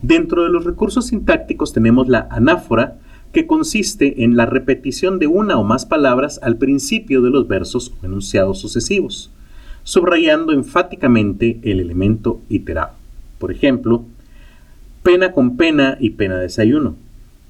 Dentro 0.00 0.44
de 0.44 0.50
los 0.50 0.64
recursos 0.64 1.06
sintácticos 1.06 1.72
tenemos 1.72 2.08
la 2.08 2.26
anáfora, 2.30 2.98
que 3.32 3.46
consiste 3.46 4.24
en 4.24 4.36
la 4.36 4.44
repetición 4.44 5.18
de 5.18 5.26
una 5.26 5.56
o 5.56 5.64
más 5.64 5.86
palabras 5.86 6.38
al 6.42 6.58
principio 6.58 7.22
de 7.22 7.30
los 7.30 7.48
versos 7.48 7.94
o 8.02 8.06
enunciados 8.06 8.60
sucesivos, 8.60 9.30
subrayando 9.84 10.52
enfáticamente 10.52 11.58
el 11.62 11.80
elemento 11.80 12.40
iterado. 12.50 12.92
Por 13.38 13.50
ejemplo, 13.50 14.04
Pena 15.02 15.32
con 15.32 15.56
pena 15.56 15.96
y 15.98 16.10
pena 16.10 16.38
desayuno. 16.38 16.94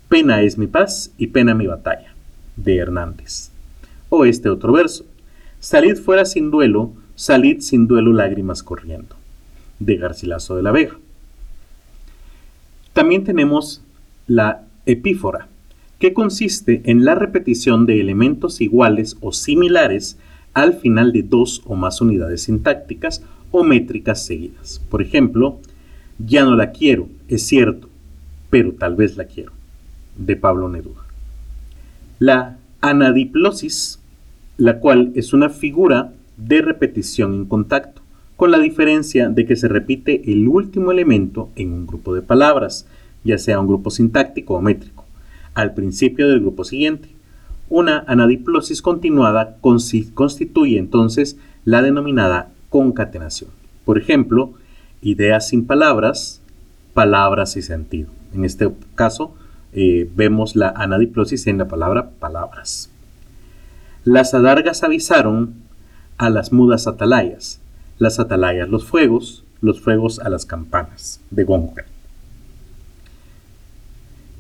Pena 0.09 0.41
es 0.41 0.57
mi 0.57 0.67
paz 0.67 1.13
y 1.19 1.27
pena 1.27 1.55
mi 1.55 1.67
batalla. 1.67 2.15
De 2.57 2.79
Hernández. 2.79 3.52
O 4.15 4.27
este 4.27 4.51
otro 4.51 4.75
verso. 4.75 5.07
Salid 5.59 5.97
fuera 5.97 6.27
sin 6.27 6.51
duelo, 6.51 6.93
salid 7.15 7.61
sin 7.61 7.87
duelo 7.87 8.13
lágrimas 8.13 8.63
corriendo. 8.63 9.17
De 9.79 9.97
Garcilaso 9.97 10.55
de 10.55 10.63
la 10.63 10.71
Vega. 10.71 10.99
También 12.93 13.25
tenemos 13.25 13.81
la 14.27 14.65
epífora, 14.85 15.49
que 15.99 16.13
consiste 16.13 16.83
en 16.85 17.07
la 17.07 17.15
repetición 17.15 17.87
de 17.87 18.03
elementos 18.03 18.61
iguales 18.61 19.17
o 19.23 19.33
similares 19.33 20.19
al 20.53 20.75
final 20.75 21.15
de 21.15 21.23
dos 21.23 21.63
o 21.65 21.75
más 21.75 22.03
unidades 22.03 22.43
sintácticas 22.43 23.23
o 23.51 23.65
métricas 23.65 24.27
seguidas. 24.27 24.83
Por 24.91 25.01
ejemplo, 25.01 25.59
ya 26.19 26.45
no 26.45 26.55
la 26.55 26.73
quiero, 26.73 27.09
es 27.29 27.47
cierto, 27.47 27.89
pero 28.51 28.73
tal 28.73 28.95
vez 28.95 29.17
la 29.17 29.25
quiero. 29.25 29.53
De 30.19 30.37
Pablo 30.37 30.69
Neruda. 30.69 31.01
La 32.19 32.59
anadiplosis, 32.83 34.01
la 34.57 34.79
cual 34.81 35.13
es 35.15 35.33
una 35.33 35.49
figura 35.49 36.13
de 36.37 36.63
repetición 36.63 37.35
en 37.35 37.45
contacto, 37.47 38.03
con 38.37 38.51
la 38.51 38.59
diferencia 38.59 39.29
de 39.29 39.47
que 39.47 39.57
se 39.57 39.69
repite 39.69 40.33
el 40.33 40.49
último 40.49 40.91
elemento 40.91 41.51
en 41.57 41.73
un 41.73 41.87
grupo 41.87 42.15
de 42.15 42.23
palabras, 42.23 42.87
ya 43.25 43.39
sea 43.39 43.61
un 43.61 43.69
grupo 43.69 43.91
sintáctico 43.91 44.55
o 44.55 44.61
métrico, 44.61 45.05
al 45.55 45.75
principio 45.75 46.29
del 46.29 46.41
grupo 46.41 46.65
siguiente. 46.65 47.09
Una 47.69 48.05
anadiplosis 48.07 48.83
continuada 48.83 49.59
constituye 49.61 50.79
entonces 50.79 51.39
la 51.65 51.83
denominada 51.83 52.51
concatenación. 52.69 53.51
Por 53.85 53.99
ejemplo, 53.99 54.53
ideas 55.01 55.49
sin 55.49 55.67
palabras, 55.67 56.43
palabras 56.95 57.57
y 57.57 57.63
sentido. 57.63 58.11
En 58.35 58.45
este 58.45 58.71
caso, 58.95 59.35
eh, 59.73 60.09
vemos 60.15 60.57
la 60.57 60.71
anadiplosis 60.71 61.47
en 61.47 61.59
la 61.59 61.69
palabra 61.69 62.11
palabras. 62.19 62.92
Las 64.05 64.35
adargas 64.35 64.83
avisaron 64.83 65.55
a 66.19 66.29
las 66.29 66.53
mudas 66.53 66.87
atalayas, 66.87 67.61
las 67.99 68.19
atalayas 68.19 68.69
los 68.69 68.85
fuegos, 68.85 69.45
los 69.61 69.81
fuegos 69.81 70.19
a 70.19 70.29
las 70.29 70.45
campanas 70.45 71.21
de 71.31 71.45
Gonca. 71.45 71.85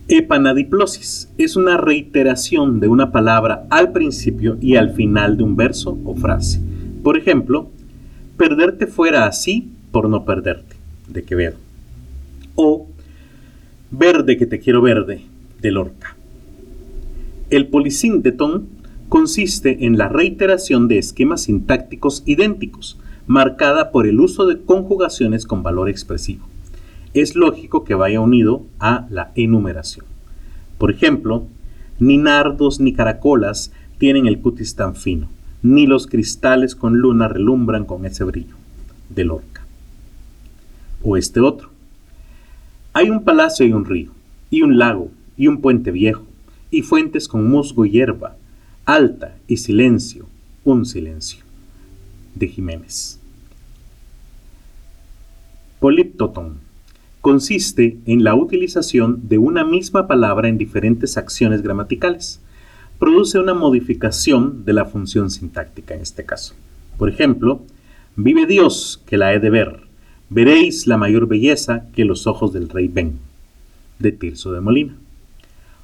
Epanadiplosis 0.08 1.30
es 1.38 1.54
una 1.56 1.76
reiteración 1.76 2.80
de 2.80 2.88
una 2.88 3.12
palabra 3.12 3.64
al 3.70 3.92
principio 3.92 4.58
y 4.60 4.76
al 4.76 4.94
final 4.94 5.36
de 5.36 5.44
un 5.44 5.56
verso 5.56 5.96
o 6.04 6.14
frase. 6.16 6.60
Por 7.04 7.16
ejemplo, 7.16 7.70
perderte 8.36 8.88
fuera 8.88 9.26
así 9.26 9.70
por 9.92 10.08
no 10.08 10.24
perderte, 10.24 10.76
de 11.08 11.22
Quevedo. 11.22 11.56
O 12.56 12.88
Verde 13.94 14.38
que 14.38 14.46
te 14.46 14.58
quiero 14.58 14.80
verde, 14.80 15.20
de 15.60 15.70
Lorca. 15.70 16.16
El 17.50 17.68
polisínteton 17.68 18.66
consiste 19.12 19.84
en 19.84 19.98
la 19.98 20.08
reiteración 20.08 20.88
de 20.88 20.96
esquemas 20.96 21.42
sintácticos 21.42 22.22
idénticos, 22.24 22.98
marcada 23.26 23.90
por 23.90 24.06
el 24.06 24.18
uso 24.18 24.46
de 24.46 24.62
conjugaciones 24.62 25.44
con 25.44 25.62
valor 25.62 25.90
expresivo. 25.90 26.46
Es 27.12 27.36
lógico 27.36 27.84
que 27.84 27.94
vaya 27.94 28.22
unido 28.22 28.62
a 28.78 29.06
la 29.10 29.30
enumeración. 29.34 30.06
Por 30.78 30.90
ejemplo, 30.90 31.44
ni 31.98 32.16
nardos 32.16 32.80
ni 32.80 32.94
caracolas 32.94 33.70
tienen 33.98 34.26
el 34.26 34.40
cutis 34.40 34.76
tan 34.76 34.96
fino, 34.96 35.28
ni 35.62 35.86
los 35.86 36.06
cristales 36.06 36.74
con 36.74 36.96
luna 36.96 37.28
relumbran 37.28 37.84
con 37.84 38.06
ese 38.06 38.24
brillo. 38.24 38.56
De 39.10 39.26
Lorca 39.26 39.60
o 41.02 41.18
este 41.18 41.40
otro. 41.40 41.68
Hay 42.94 43.10
un 43.10 43.24
palacio 43.24 43.66
y 43.66 43.74
un 43.74 43.84
río, 43.84 44.10
y 44.48 44.62
un 44.62 44.78
lago, 44.78 45.10
y 45.36 45.48
un 45.48 45.60
puente 45.60 45.90
viejo, 45.90 46.24
y 46.70 46.80
fuentes 46.80 47.28
con 47.28 47.46
musgo 47.46 47.84
y 47.84 47.90
hierba, 47.90 48.36
alta 48.84 49.36
y 49.46 49.58
silencio, 49.58 50.26
un 50.64 50.84
silencio. 50.84 51.44
De 52.34 52.48
Jiménez. 52.48 53.20
Poliptoton 55.80 56.58
consiste 57.20 57.98
en 58.06 58.24
la 58.24 58.34
utilización 58.34 59.28
de 59.28 59.36
una 59.38 59.64
misma 59.64 60.08
palabra 60.08 60.48
en 60.48 60.56
diferentes 60.56 61.16
acciones 61.18 61.62
gramaticales. 61.62 62.40
Produce 62.98 63.38
una 63.38 63.52
modificación 63.52 64.64
de 64.64 64.72
la 64.72 64.86
función 64.86 65.30
sintáctica 65.30 65.94
en 65.94 66.00
este 66.00 66.24
caso. 66.24 66.54
Por 66.96 67.10
ejemplo, 67.10 67.62
vive 68.16 68.46
Dios 68.46 69.02
que 69.06 69.18
la 69.18 69.34
he 69.34 69.38
de 69.38 69.50
ver, 69.50 69.80
veréis 70.30 70.86
la 70.86 70.96
mayor 70.96 71.28
belleza 71.28 71.84
que 71.94 72.06
los 72.06 72.26
ojos 72.26 72.52
del 72.52 72.70
rey 72.70 72.88
ven. 72.88 73.18
De 73.98 74.10
Tirso 74.10 74.52
de 74.52 74.60
Molina. 74.60 74.96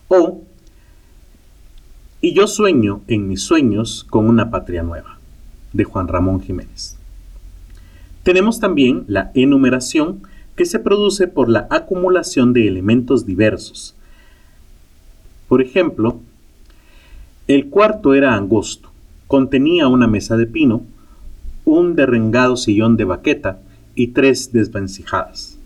O 0.09 0.43
Y 2.21 2.35
yo 2.35 2.49
sueño 2.49 3.03
en 3.07 3.29
mis 3.29 3.43
sueños 3.43 4.05
con 4.11 4.29
una 4.29 4.51
patria 4.51 4.83
nueva, 4.83 5.19
de 5.73 5.85
Juan 5.85 6.09
Ramón 6.09 6.41
Jiménez. 6.41 6.99
Tenemos 8.25 8.59
también 8.59 9.05
la 9.07 9.31
enumeración 9.35 10.23
que 10.57 10.65
se 10.65 10.81
produce 10.81 11.29
por 11.29 11.49
la 11.49 11.69
acumulación 11.71 12.53
de 12.53 12.67
elementos 12.67 13.25
diversos. 13.25 13.95
Por 15.47 15.63
ejemplo, 15.63 16.19
el 17.47 17.69
cuarto 17.69 18.15
era 18.15 18.35
angosto, 18.35 18.91
contenía 19.29 19.87
una 19.87 20.09
mesa 20.09 20.37
de 20.37 20.47
pino, 20.47 20.83
un 21.65 21.95
derrengado 21.95 22.57
sillón 22.57 22.97
de 22.97 23.05
baqueta 23.05 23.61
y 23.95 24.09
tres 24.09 24.53
desvencijadas, 24.53 25.57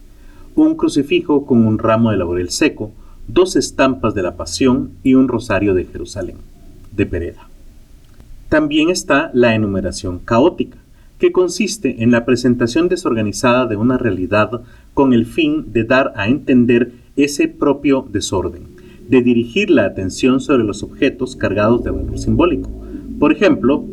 un 0.55 0.77
crucifijo 0.77 1.47
con 1.47 1.67
un 1.67 1.79
ramo 1.79 2.11
de 2.11 2.19
laurel 2.19 2.51
seco, 2.51 2.93
dos 3.29 3.57
estampas 3.57 4.15
de 4.15 4.23
la 4.23 4.37
Pasión 4.37 4.91
y 5.03 5.15
un 5.15 5.29
rosario 5.29 5.75
de 5.75 5.85
Jerusalén, 5.85 6.37
de 6.95 7.07
Pereda. 7.07 7.49
También 8.49 8.91
está 8.91 9.31
la 9.33 9.55
enumeración 9.55 10.19
caótica, 10.19 10.79
que 11.19 11.33
consiste 11.33 12.03
en 12.03 12.11
la 12.11 12.25
presentación 12.25 12.89
desorganizada 12.89 13.67
de 13.67 13.77
una 13.77 13.97
realidad 13.97 14.63
con 14.93 15.13
el 15.13 15.25
fin 15.25 15.73
de 15.73 15.85
dar 15.85 16.13
a 16.17 16.29
entender 16.29 16.93
ese 17.17 17.47
propio 17.49 18.07
desorden, 18.11 18.65
de 19.09 19.23
dirigir 19.23 19.71
la 19.71 19.87
atención 19.87 20.41
sobre 20.41 20.65
los 20.65 20.83
objetos 20.83 21.37
cargados 21.37 21.85
de 21.85 21.93
valor 21.93 22.19
simbólico. 22.19 22.69
Por 23.19 23.33
ejemplo, 23.33 23.85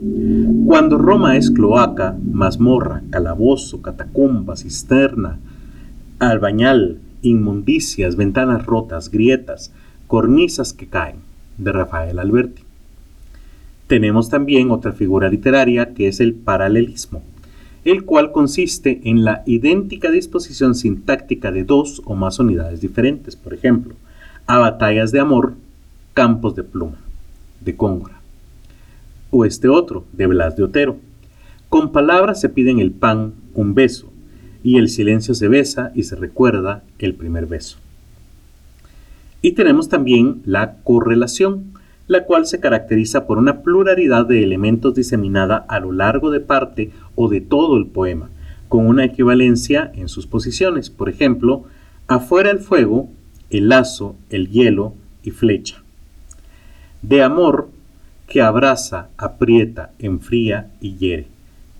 cuando 0.65 0.97
Roma 0.97 1.37
es 1.37 1.51
cloaca, 1.51 2.17
mazmorra, 2.31 3.03
calabozo, 3.11 3.81
catacumba, 3.81 4.57
cisterna, 4.57 5.37
albañal, 6.17 6.97
inmundicias, 7.21 8.15
ventanas 8.15 8.65
rotas, 8.65 9.09
grietas, 9.09 9.71
cornisas 10.07 10.73
que 10.73 10.87
caen, 10.87 11.17
de 11.57 11.71
Rafael 11.71 12.19
Alberti. 12.19 12.63
Tenemos 13.87 14.29
también 14.29 14.71
otra 14.71 14.91
figura 14.91 15.29
literaria 15.29 15.93
que 15.93 16.07
es 16.07 16.19
el 16.19 16.33
paralelismo, 16.33 17.23
el 17.85 18.05
cual 18.05 18.31
consiste 18.31 19.01
en 19.03 19.23
la 19.23 19.43
idéntica 19.45 20.11
disposición 20.11 20.75
sintáctica 20.75 21.51
de 21.51 21.63
dos 21.63 22.01
o 22.05 22.15
más 22.15 22.39
unidades 22.39 22.81
diferentes, 22.81 23.35
por 23.35 23.53
ejemplo, 23.53 23.95
a 24.47 24.57
batallas 24.57 25.11
de 25.11 25.19
amor, 25.19 25.53
campos 26.13 26.55
de 26.55 26.63
pluma, 26.63 26.97
de 27.61 27.75
Cóngora, 27.75 28.19
o 29.31 29.45
este 29.45 29.69
otro, 29.69 30.05
de 30.13 30.27
Blas 30.27 30.55
de 30.55 30.63
Otero. 30.63 30.97
Con 31.69 31.91
palabras 31.91 32.41
se 32.41 32.49
piden 32.49 32.79
el 32.79 32.91
pan, 32.91 33.33
un 33.53 33.73
beso, 33.73 34.11
y 34.63 34.77
el 34.77 34.89
silencio 34.89 35.33
se 35.33 35.47
besa 35.47 35.91
y 35.95 36.03
se 36.03 36.15
recuerda 36.15 36.83
el 36.99 37.13
primer 37.13 37.45
beso. 37.45 37.77
Y 39.41 39.53
tenemos 39.53 39.89
también 39.89 40.41
la 40.45 40.75
correlación, 40.83 41.73
la 42.07 42.25
cual 42.25 42.45
se 42.45 42.59
caracteriza 42.59 43.25
por 43.25 43.37
una 43.37 43.61
pluralidad 43.61 44.25
de 44.25 44.43
elementos 44.43 44.95
diseminada 44.95 45.57
a 45.57 45.79
lo 45.79 45.91
largo 45.91 46.31
de 46.31 46.39
parte 46.39 46.91
o 47.15 47.29
de 47.29 47.39
todo 47.39 47.77
el 47.77 47.85
poema, 47.85 48.29
con 48.67 48.85
una 48.85 49.05
equivalencia 49.05 49.91
en 49.95 50.09
sus 50.09 50.27
posiciones. 50.27 50.89
Por 50.89 51.07
ejemplo, 51.07 51.65
afuera 52.07 52.51
el 52.51 52.59
fuego, 52.59 53.09
el 53.49 53.69
lazo, 53.69 54.15
el 54.29 54.49
hielo 54.49 54.93
y 55.23 55.31
flecha. 55.31 55.83
De 57.01 57.23
amor 57.23 57.69
que 58.27 58.41
abraza, 58.41 59.07
aprieta, 59.17 59.91
enfría 59.99 60.71
y 60.81 60.97
hiere. 60.97 61.27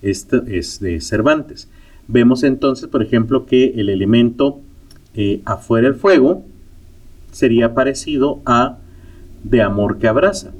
Esto 0.02 0.42
es 0.46 0.80
de 0.80 1.00
Cervantes. 1.00 1.68
Vemos 2.12 2.42
entonces, 2.42 2.88
por 2.88 3.04
ejemplo, 3.04 3.46
que 3.46 3.74
el 3.76 3.88
elemento 3.88 4.58
eh, 5.14 5.42
afuera 5.44 5.86
el 5.86 5.94
fuego 5.94 6.42
sería 7.30 7.72
parecido 7.72 8.40
a 8.44 8.78
de 9.44 9.62
amor 9.62 9.98
que 9.98 10.08
abraza, 10.08 10.50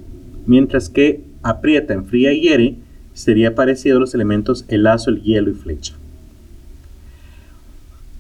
mientras 0.47 0.89
que 0.89 1.25
aprieta, 1.43 1.93
enfría 1.93 2.33
y 2.33 2.43
hiere 2.43 2.77
sería 3.15 3.57
parecido 3.57 3.97
a 3.97 4.01
los 4.01 4.15
elementos 4.15 4.65
el 4.69 4.85
lazo, 4.85 5.11
el 5.11 5.23
hielo 5.23 5.51
y 5.51 5.55
flecha. 5.55 5.95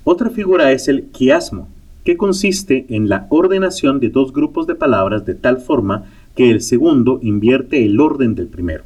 Otra 0.02 0.30
figura 0.30 0.72
es 0.72 0.88
el 0.88 1.04
quiasmo, 1.04 1.68
que 2.04 2.16
consiste 2.16 2.86
en 2.88 3.08
la 3.08 3.28
ordenación 3.30 4.00
de 4.00 4.08
dos 4.08 4.32
grupos 4.32 4.66
de 4.66 4.74
palabras 4.74 5.24
de 5.24 5.36
tal 5.36 5.58
forma 5.58 6.06
que 6.34 6.50
el 6.50 6.62
segundo 6.62 7.20
invierte 7.22 7.84
el 7.84 8.00
orden 8.00 8.34
del 8.34 8.48
primero. 8.48 8.82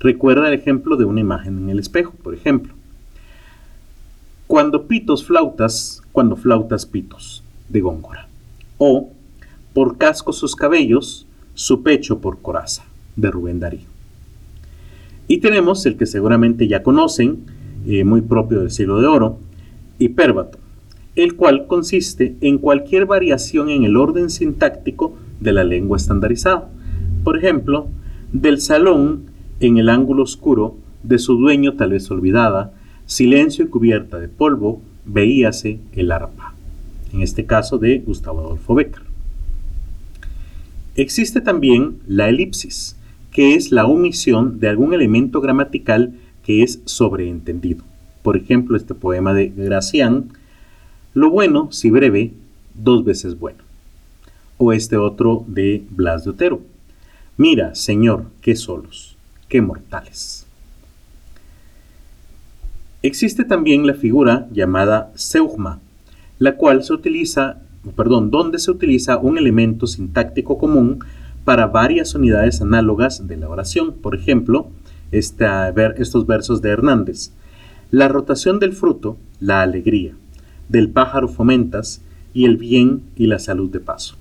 Recuerda 0.00 0.48
el 0.48 0.54
ejemplo 0.54 0.96
de 0.96 1.04
una 1.04 1.20
imagen 1.20 1.58
en 1.58 1.70
el 1.70 1.78
espejo, 1.78 2.14
por 2.20 2.34
ejemplo. 2.34 2.79
Cuando 4.50 4.88
pitos 4.88 5.24
flautas, 5.24 6.02
cuando 6.10 6.34
flautas 6.34 6.84
pitos, 6.84 7.44
de 7.68 7.82
Góngora. 7.82 8.26
O 8.78 9.10
por 9.72 9.96
casco 9.96 10.32
sus 10.32 10.56
cabellos, 10.56 11.24
su 11.54 11.84
pecho 11.84 12.18
por 12.18 12.42
coraza, 12.42 12.82
de 13.14 13.30
Rubén 13.30 13.60
Darío. 13.60 13.86
Y 15.28 15.38
tenemos 15.38 15.86
el 15.86 15.96
que 15.96 16.04
seguramente 16.04 16.66
ya 16.66 16.82
conocen, 16.82 17.44
eh, 17.86 18.02
muy 18.02 18.22
propio 18.22 18.58
del 18.58 18.72
siglo 18.72 19.00
de 19.00 19.06
oro, 19.06 19.38
hipérbato, 20.00 20.58
el 21.14 21.36
cual 21.36 21.68
consiste 21.68 22.34
en 22.40 22.58
cualquier 22.58 23.06
variación 23.06 23.70
en 23.70 23.84
el 23.84 23.96
orden 23.96 24.30
sintáctico 24.30 25.14
de 25.38 25.52
la 25.52 25.62
lengua 25.62 25.96
estandarizada. 25.96 26.68
Por 27.22 27.38
ejemplo, 27.38 27.86
del 28.32 28.60
salón 28.60 29.26
en 29.60 29.78
el 29.78 29.88
ángulo 29.88 30.24
oscuro 30.24 30.74
de 31.04 31.20
su 31.20 31.36
dueño 31.36 31.74
tal 31.74 31.92
vez 31.92 32.10
olvidada, 32.10 32.72
silencio 33.10 33.64
y 33.64 33.68
cubierta 33.68 34.20
de 34.20 34.28
polvo, 34.28 34.80
veíase 35.04 35.80
el 35.94 36.12
arpa, 36.12 36.54
en 37.12 37.22
este 37.22 37.44
caso 37.44 37.76
de 37.76 37.98
Gustavo 37.98 38.38
Adolfo 38.38 38.76
Becker. 38.76 39.02
Existe 40.94 41.40
también 41.40 41.96
la 42.06 42.28
elipsis, 42.28 42.94
que 43.32 43.56
es 43.56 43.72
la 43.72 43.86
omisión 43.86 44.60
de 44.60 44.68
algún 44.68 44.94
elemento 44.94 45.40
gramatical 45.40 46.14
que 46.44 46.62
es 46.62 46.82
sobreentendido. 46.84 47.82
Por 48.22 48.36
ejemplo, 48.36 48.76
este 48.76 48.94
poema 48.94 49.34
de 49.34 49.48
Gracián, 49.48 50.30
lo 51.12 51.30
bueno, 51.30 51.72
si 51.72 51.90
breve, 51.90 52.30
dos 52.74 53.04
veces 53.04 53.40
bueno. 53.40 53.58
O 54.56 54.72
este 54.72 54.96
otro 54.96 55.44
de 55.48 55.82
Blas 55.90 56.22
de 56.22 56.30
Otero, 56.30 56.60
mira, 57.36 57.74
Señor, 57.74 58.26
qué 58.40 58.54
solos, 58.54 59.16
qué 59.48 59.60
mortales. 59.60 60.46
Existe 63.02 63.44
también 63.44 63.86
la 63.86 63.94
figura 63.94 64.48
llamada 64.52 65.10
seugma, 65.14 65.80
la 66.38 66.56
cual 66.56 66.84
se 66.84 66.92
utiliza 66.92 67.58
perdón, 67.96 68.30
donde 68.30 68.58
se 68.58 68.70
utiliza 68.70 69.18
un 69.18 69.38
elemento 69.38 69.86
sintáctico 69.86 70.58
común 70.58 71.00
para 71.44 71.66
varias 71.66 72.14
unidades 72.14 72.60
análogas 72.60 73.26
de 73.26 73.36
la 73.36 73.48
oración. 73.48 73.94
Por 73.94 74.14
ejemplo, 74.14 74.68
estos 75.10 76.26
versos 76.26 76.62
de 76.62 76.70
Hernández. 76.70 77.32
La 77.90 78.08
rotación 78.08 78.58
del 78.58 78.72
fruto, 78.72 79.16
la 79.40 79.62
alegría, 79.62 80.14
del 80.68 80.90
pájaro 80.90 81.28
fomentas 81.28 82.02
y 82.32 82.44
el 82.44 82.56
bien 82.56 83.02
y 83.16 83.26
la 83.26 83.38
salud 83.38 83.70
de 83.70 83.80
paso. 83.80 84.16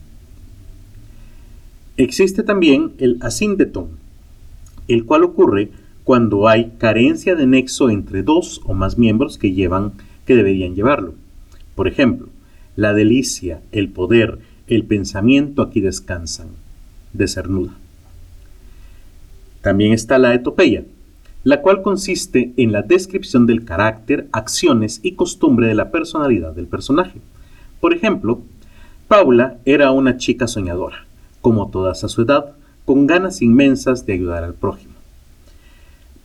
Existe 1.98 2.44
también 2.44 2.94
el 2.98 3.18
asíndetón, 3.22 3.90
el 4.88 5.06
cual 5.06 5.24
ocurre 5.24 5.70
cuando 6.10 6.48
hay 6.48 6.72
carencia 6.80 7.36
de 7.36 7.46
nexo 7.46 7.92
entre 7.92 8.24
dos 8.24 8.62
o 8.66 8.74
más 8.74 8.98
miembros 8.98 9.38
que 9.38 9.52
llevan 9.54 9.92
que 10.26 10.36
deberían 10.36 10.74
llevarlo. 10.74 11.14
Por 11.76 11.88
ejemplo, 11.88 12.30
la 12.76 12.96
delicia, 12.96 13.62
el 13.72 13.90
poder, 13.90 14.40
el 14.66 14.86
pensamiento 14.86 15.62
aquí 15.62 15.82
descansan, 15.82 16.48
de 17.14 17.28
cernuda. 17.28 17.76
También 19.62 19.94
está 19.94 20.18
la 20.18 20.34
etopeya, 20.34 20.84
la 21.44 21.62
cual 21.62 21.84
consiste 21.84 22.54
en 22.58 22.72
la 22.72 22.82
descripción 22.82 23.46
del 23.46 23.64
carácter, 23.64 24.28
acciones 24.32 25.02
y 25.04 25.12
costumbre 25.12 25.68
de 25.68 25.76
la 25.76 25.92
personalidad 25.92 26.54
del 26.54 26.66
personaje. 26.66 27.20
Por 27.80 27.94
ejemplo, 27.94 28.42
Paula 29.08 29.60
era 29.64 29.92
una 29.92 30.18
chica 30.18 30.48
soñadora, 30.48 31.06
como 31.42 31.70
todas 31.70 32.04
a 32.04 32.10
su 32.10 32.24
edad, 32.24 32.56
con 32.86 33.06
ganas 33.06 33.44
inmensas 33.44 34.08
de 34.08 34.14
ayudar 34.14 34.44
al 34.44 34.56
prójimo. 34.56 34.89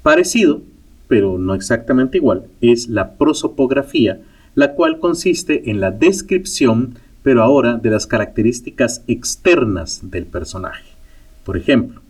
Parecido, 0.05 0.61
pero 1.09 1.39
no 1.39 1.55
exactamente 1.55 2.19
igual, 2.19 2.45
es 2.61 2.89
la 2.89 3.15
prosopografía 3.15 4.21
la 4.55 4.75
cual 4.75 5.01
consiste 5.01 5.71
en 5.71 5.81
la 5.81 5.91
descripción, 5.91 6.97
pero 7.23 7.43
ahora 7.43 7.79
de 7.79 7.89
las 7.89 8.07
características 8.07 9.03
externas 9.09 10.11
del 10.11 10.27
personaje. 10.27 10.85
Por 11.43 11.57
ejemplo, 11.57 12.03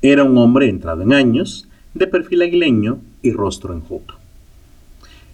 era 0.00 0.22
un 0.22 0.38
hombre 0.38 0.68
entrado 0.68 1.02
en 1.02 1.12
años, 1.12 1.68
de 1.92 2.06
perfil 2.06 2.42
aguileño 2.42 3.00
y 3.20 3.32
rostro 3.32 3.74
enjuto. 3.74 4.14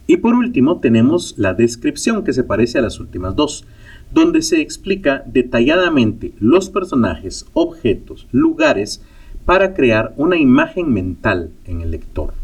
Y 0.07 0.17
por 0.17 0.35
último 0.35 0.81
tenemos 0.81 1.35
la 1.37 1.53
descripción 1.53 2.25
que 2.25 2.33
se 2.33 2.45
parece 2.45 2.79
a 2.79 2.83
las 2.83 2.99
últimas 2.99 3.37
dos, 3.37 3.67
donde 4.11 4.41
se 4.41 4.63
explica 4.63 5.23
detalladamente 5.27 6.33
los 6.41 6.71
personajes, 6.71 7.45
objetos, 7.53 8.27
lugares, 8.33 9.03
para 9.47 9.75
crear 9.75 10.13
una 10.17 10.37
imagen 10.37 10.93
mental 10.93 11.51
en 11.65 11.81
el 11.81 11.93
lector. 11.93 12.35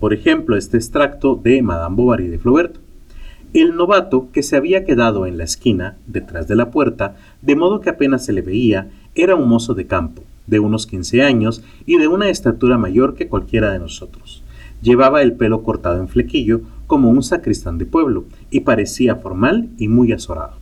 Por 0.00 0.12
ejemplo, 0.12 0.56
este 0.56 0.76
extracto 0.76 1.36
de 1.36 1.62
Madame 1.62 1.94
Bovary 1.94 2.26
de 2.26 2.38
Flaubert. 2.40 2.76
El 3.54 3.76
novato, 3.76 4.28
que 4.32 4.42
se 4.42 4.56
había 4.56 4.84
quedado 4.84 5.26
en 5.26 5.38
la 5.38 5.44
esquina, 5.44 5.96
detrás 6.06 6.48
de 6.48 6.56
la 6.56 6.70
puerta, 6.70 7.16
de 7.42 7.54
modo 7.54 7.80
que 7.80 7.90
apenas 7.90 8.24
se 8.24 8.32
le 8.32 8.42
veía, 8.42 8.90
era 9.14 9.36
un 9.36 9.48
mozo 9.48 9.74
de 9.74 9.86
campo, 9.86 10.24
de 10.48 10.58
unos 10.58 10.86
15 10.86 11.22
años 11.22 11.62
y 11.86 11.98
de 11.98 12.08
una 12.08 12.28
estatura 12.28 12.76
mayor 12.76 13.14
que 13.14 13.28
cualquiera 13.28 13.70
de 13.70 13.78
nosotros. 13.78 14.42
Llevaba 14.82 15.22
el 15.22 15.34
pelo 15.34 15.62
cortado 15.62 16.00
en 16.00 16.08
flequillo, 16.08 16.62
como 16.88 17.10
un 17.10 17.22
sacristán 17.22 17.78
de 17.78 17.86
pueblo, 17.86 18.24
y 18.50 18.60
parecía 18.60 19.14
formal 19.14 19.68
y 19.78 19.86
muy 19.86 20.12
azorado. 20.12 20.54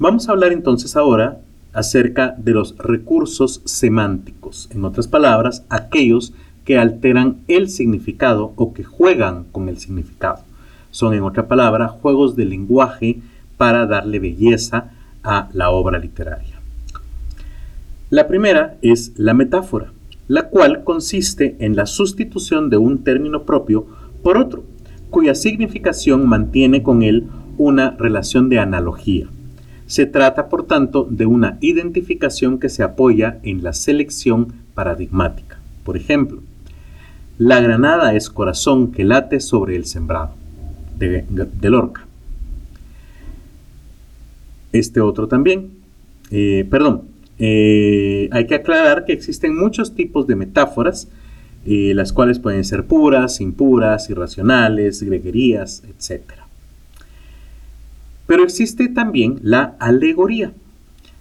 Vamos 0.00 0.28
a 0.28 0.32
hablar 0.32 0.52
entonces 0.52 0.96
ahora 0.96 1.38
acerca 1.76 2.34
de 2.38 2.52
los 2.52 2.76
recursos 2.78 3.60
semánticos, 3.66 4.68
en 4.72 4.84
otras 4.86 5.06
palabras, 5.08 5.64
aquellos 5.68 6.32
que 6.64 6.78
alteran 6.78 7.36
el 7.48 7.68
significado 7.68 8.54
o 8.56 8.72
que 8.72 8.82
juegan 8.82 9.44
con 9.52 9.68
el 9.68 9.76
significado. 9.76 10.38
Son, 10.90 11.12
en 11.12 11.22
otra 11.22 11.48
palabra, 11.48 11.88
juegos 11.88 12.34
de 12.34 12.46
lenguaje 12.46 13.20
para 13.58 13.86
darle 13.86 14.18
belleza 14.18 14.92
a 15.22 15.50
la 15.52 15.68
obra 15.68 15.98
literaria. 15.98 16.54
La 18.08 18.26
primera 18.26 18.78
es 18.80 19.12
la 19.16 19.34
metáfora, 19.34 19.92
la 20.28 20.48
cual 20.48 20.82
consiste 20.82 21.56
en 21.58 21.76
la 21.76 21.84
sustitución 21.84 22.70
de 22.70 22.78
un 22.78 23.04
término 23.04 23.42
propio 23.42 23.86
por 24.22 24.38
otro, 24.38 24.64
cuya 25.10 25.34
significación 25.34 26.26
mantiene 26.26 26.82
con 26.82 27.02
él 27.02 27.26
una 27.58 27.90
relación 27.90 28.48
de 28.48 28.60
analogía. 28.60 29.28
Se 29.86 30.06
trata, 30.06 30.48
por 30.48 30.66
tanto, 30.66 31.06
de 31.08 31.26
una 31.26 31.58
identificación 31.60 32.58
que 32.58 32.68
se 32.68 32.82
apoya 32.82 33.38
en 33.42 33.62
la 33.62 33.72
selección 33.72 34.52
paradigmática. 34.74 35.58
Por 35.84 35.96
ejemplo, 35.96 36.42
la 37.38 37.60
granada 37.60 38.14
es 38.14 38.30
corazón 38.30 38.92
que 38.92 39.04
late 39.04 39.40
sobre 39.40 39.76
el 39.76 39.84
sembrado, 39.84 40.34
de, 40.98 41.24
Lorca. 41.70 42.06
Este 44.72 45.00
otro 45.00 45.28
también. 45.28 45.70
Eh, 46.30 46.66
perdón, 46.68 47.02
eh, 47.38 48.28
hay 48.32 48.46
que 48.46 48.54
aclarar 48.54 49.04
que 49.04 49.12
existen 49.12 49.56
muchos 49.56 49.94
tipos 49.94 50.26
de 50.26 50.34
metáforas, 50.34 51.08
eh, 51.66 51.92
las 51.94 52.12
cuales 52.12 52.38
pueden 52.38 52.64
ser 52.64 52.84
puras, 52.84 53.40
impuras, 53.40 54.08
irracionales, 54.08 55.02
greguerías, 55.02 55.82
etc. 55.84 56.45
Pero 58.26 58.44
existe 58.44 58.88
también 58.88 59.38
la 59.42 59.76
alegoría, 59.78 60.52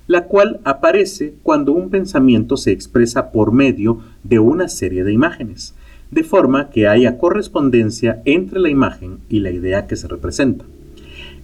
la 0.08 0.26
cual 0.26 0.60
aparece 0.64 1.36
cuando 1.44 1.72
un 1.72 1.90
pensamiento 1.90 2.58
se 2.58 2.72
expresa 2.72 3.32
por 3.32 3.52
medio 3.52 4.00
de 4.24 4.40
una 4.40 4.68
serie 4.68 5.04
de 5.04 5.14
imágenes 5.14 5.74
de 6.12 6.24
forma 6.24 6.70
que 6.70 6.88
haya 6.88 7.18
correspondencia 7.18 8.22
entre 8.26 8.60
la 8.60 8.70
imagen 8.70 9.20
y 9.30 9.40
la 9.40 9.52
idea 9.52 9.88
que 9.88 9.96
se 9.96 10.08
representa. 10.08 10.66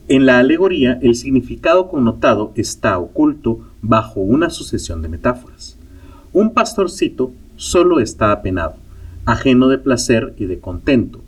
En 0.07 0.25
la 0.25 0.39
alegoría, 0.39 0.99
el 1.01 1.15
significado 1.15 1.87
connotado 1.87 2.51
está 2.55 2.97
oculto 2.99 3.59
bajo 3.81 4.19
una 4.19 4.49
sucesión 4.49 5.01
de 5.01 5.09
metáforas. 5.09 5.77
Un 6.33 6.53
pastorcito 6.53 7.31
solo 7.55 7.99
está 7.99 8.31
apenado, 8.31 8.75
ajeno 9.25 9.67
de 9.67 9.77
placer 9.77 10.33
y 10.37 10.45
de 10.45 10.59
contento, 10.59 11.21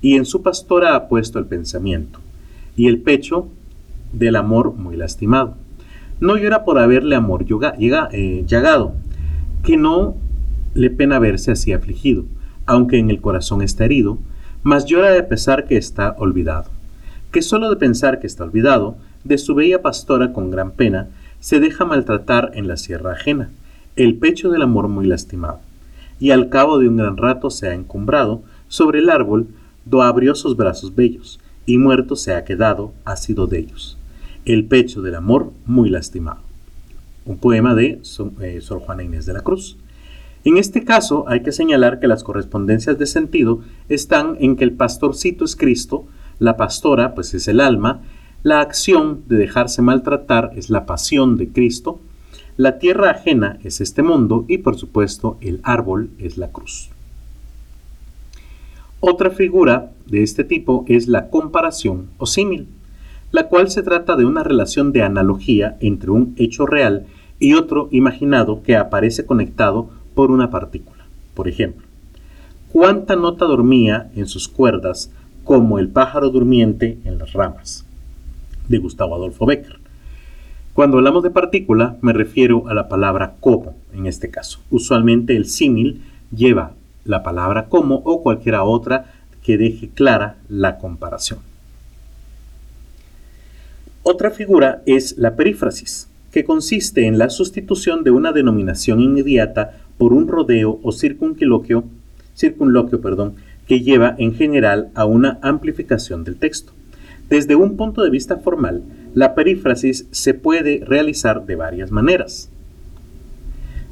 y 0.00 0.16
en 0.16 0.24
su 0.24 0.42
pastora 0.42 0.94
ha 0.94 1.08
puesto 1.08 1.38
el 1.38 1.46
pensamiento, 1.46 2.18
y 2.76 2.88
el 2.88 3.00
pecho 3.00 3.48
del 4.12 4.36
amor 4.36 4.74
muy 4.74 4.96
lastimado. 4.96 5.56
No 6.20 6.36
llora 6.36 6.64
por 6.64 6.78
haberle 6.78 7.16
amor 7.16 7.46
eh, 8.12 8.44
llagado, 8.46 8.92
que 9.62 9.76
no 9.76 10.16
le 10.74 10.90
pena 10.90 11.18
verse 11.18 11.52
así 11.52 11.72
afligido, 11.72 12.24
aunque 12.66 12.98
en 12.98 13.10
el 13.10 13.20
corazón 13.20 13.62
está 13.62 13.84
herido, 13.84 14.18
mas 14.62 14.84
llora 14.84 15.10
de 15.10 15.22
pesar 15.22 15.66
que 15.66 15.76
está 15.76 16.14
olvidado, 16.18 16.70
que 17.32 17.42
solo 17.42 17.70
de 17.70 17.76
pensar 17.76 18.20
que 18.20 18.26
está 18.26 18.44
olvidado, 18.44 18.96
de 19.24 19.38
su 19.38 19.54
bella 19.54 19.82
pastora 19.82 20.32
con 20.32 20.50
gran 20.50 20.72
pena, 20.72 21.08
se 21.40 21.60
deja 21.60 21.84
maltratar 21.84 22.52
en 22.54 22.68
la 22.68 22.76
sierra 22.76 23.12
ajena, 23.12 23.50
el 23.96 24.16
pecho 24.16 24.50
del 24.50 24.62
amor 24.62 24.88
muy 24.88 25.06
lastimado, 25.06 25.60
y 26.18 26.30
al 26.30 26.48
cabo 26.50 26.78
de 26.78 26.88
un 26.88 26.96
gran 26.96 27.16
rato 27.16 27.50
se 27.50 27.68
ha 27.68 27.74
encumbrado 27.74 28.42
sobre 28.68 28.98
el 28.98 29.10
árbol, 29.10 29.48
do 29.84 30.02
abrió 30.02 30.34
sus 30.34 30.56
brazos 30.56 30.94
bellos, 30.94 31.40
y 31.66 31.78
muerto 31.78 32.16
se 32.16 32.34
ha 32.34 32.44
quedado, 32.44 32.92
ha 33.04 33.16
sido 33.16 33.46
de 33.46 33.60
ellos, 33.60 33.96
el 34.44 34.64
pecho 34.64 35.02
del 35.02 35.14
amor 35.14 35.52
muy 35.66 35.90
lastimado. 35.90 36.40
Un 37.24 37.38
poema 37.38 37.74
de 37.74 37.98
Sor, 38.02 38.32
eh, 38.40 38.60
Sor 38.60 38.80
Juana 38.80 39.02
Inés 39.02 39.26
de 39.26 39.32
la 39.32 39.40
Cruz. 39.40 39.76
En 40.44 40.56
este 40.56 40.84
caso 40.84 41.24
hay 41.28 41.42
que 41.42 41.52
señalar 41.52 42.00
que 42.00 42.08
las 42.08 42.24
correspondencias 42.24 42.98
de 42.98 43.06
sentido 43.06 43.60
están 43.88 44.36
en 44.40 44.56
que 44.56 44.64
el 44.64 44.72
pastorcito 44.72 45.44
es 45.44 45.54
Cristo, 45.54 46.04
la 46.38 46.56
pastora 46.56 47.14
pues 47.14 47.34
es 47.34 47.46
el 47.48 47.60
alma, 47.60 48.00
la 48.42 48.60
acción 48.60 49.22
de 49.28 49.36
dejarse 49.36 49.82
maltratar 49.82 50.52
es 50.56 50.70
la 50.70 50.86
pasión 50.86 51.36
de 51.36 51.48
Cristo, 51.48 52.00
la 52.56 52.78
tierra 52.78 53.10
ajena 53.10 53.58
es 53.64 53.80
este 53.80 54.02
mundo 54.02 54.46
y 54.48 54.58
por 54.58 54.76
supuesto 54.78 55.36
el 55.42 55.60
árbol 55.62 56.10
es 56.18 56.38
la 56.38 56.48
cruz. 56.48 56.90
Otra 59.00 59.30
figura 59.30 59.92
de 60.06 60.22
este 60.22 60.44
tipo 60.44 60.84
es 60.88 61.08
la 61.08 61.28
comparación 61.28 62.08
o 62.18 62.26
símil, 62.26 62.66
la 63.32 63.48
cual 63.48 63.70
se 63.70 63.82
trata 63.82 64.16
de 64.16 64.24
una 64.24 64.42
relación 64.42 64.92
de 64.92 65.02
analogía 65.02 65.76
entre 65.80 66.10
un 66.10 66.34
hecho 66.36 66.66
real 66.66 67.06
y 67.38 67.54
otro 67.54 67.88
imaginado 67.90 68.62
que 68.62 68.76
aparece 68.76 69.24
conectado 69.24 69.88
por 70.14 70.30
una 70.30 70.50
partícula. 70.50 71.04
Por 71.34 71.48
ejemplo, 71.48 71.86
¿cuánta 72.72 73.16
nota 73.16 73.46
dormía 73.46 74.10
en 74.14 74.26
sus 74.26 74.48
cuerdas 74.48 75.10
como 75.44 75.78
el 75.78 75.88
pájaro 75.88 76.30
durmiente 76.30 76.98
en 77.04 77.18
las 77.18 77.32
ramas? 77.32 77.86
De 78.68 78.78
Gustavo 78.78 79.14
Adolfo 79.14 79.46
Becker. 79.46 79.78
Cuando 80.74 80.98
hablamos 80.98 81.22
de 81.22 81.30
partícula 81.30 81.96
me 82.00 82.12
refiero 82.12 82.68
a 82.68 82.74
la 82.74 82.88
palabra 82.88 83.34
como 83.40 83.74
en 83.92 84.06
este 84.06 84.30
caso. 84.30 84.60
Usualmente 84.70 85.36
el 85.36 85.46
símil 85.46 86.02
lleva 86.34 86.72
la 87.04 87.22
palabra 87.22 87.66
como 87.68 87.96
o 88.04 88.22
cualquiera 88.22 88.62
otra 88.64 89.12
que 89.42 89.56
deje 89.56 89.88
clara 89.88 90.36
la 90.48 90.78
comparación. 90.78 91.49
Otra 94.12 94.32
figura 94.32 94.82
es 94.86 95.18
la 95.18 95.36
perífrasis, 95.36 96.08
que 96.32 96.42
consiste 96.42 97.06
en 97.06 97.16
la 97.16 97.30
sustitución 97.30 98.02
de 98.02 98.10
una 98.10 98.32
denominación 98.32 99.00
inmediata 99.00 99.82
por 99.98 100.12
un 100.12 100.26
rodeo 100.26 100.80
o 100.82 100.90
circunloquio, 100.90 101.84
que 103.68 103.80
lleva 103.82 104.16
en 104.18 104.34
general 104.34 104.88
a 104.96 105.04
una 105.04 105.38
amplificación 105.42 106.24
del 106.24 106.34
texto. 106.34 106.72
Desde 107.28 107.54
un 107.54 107.76
punto 107.76 108.02
de 108.02 108.10
vista 108.10 108.38
formal, 108.38 108.82
la 109.14 109.36
perífrasis 109.36 110.08
se 110.10 110.34
puede 110.34 110.82
realizar 110.84 111.46
de 111.46 111.54
varias 111.54 111.92
maneras, 111.92 112.50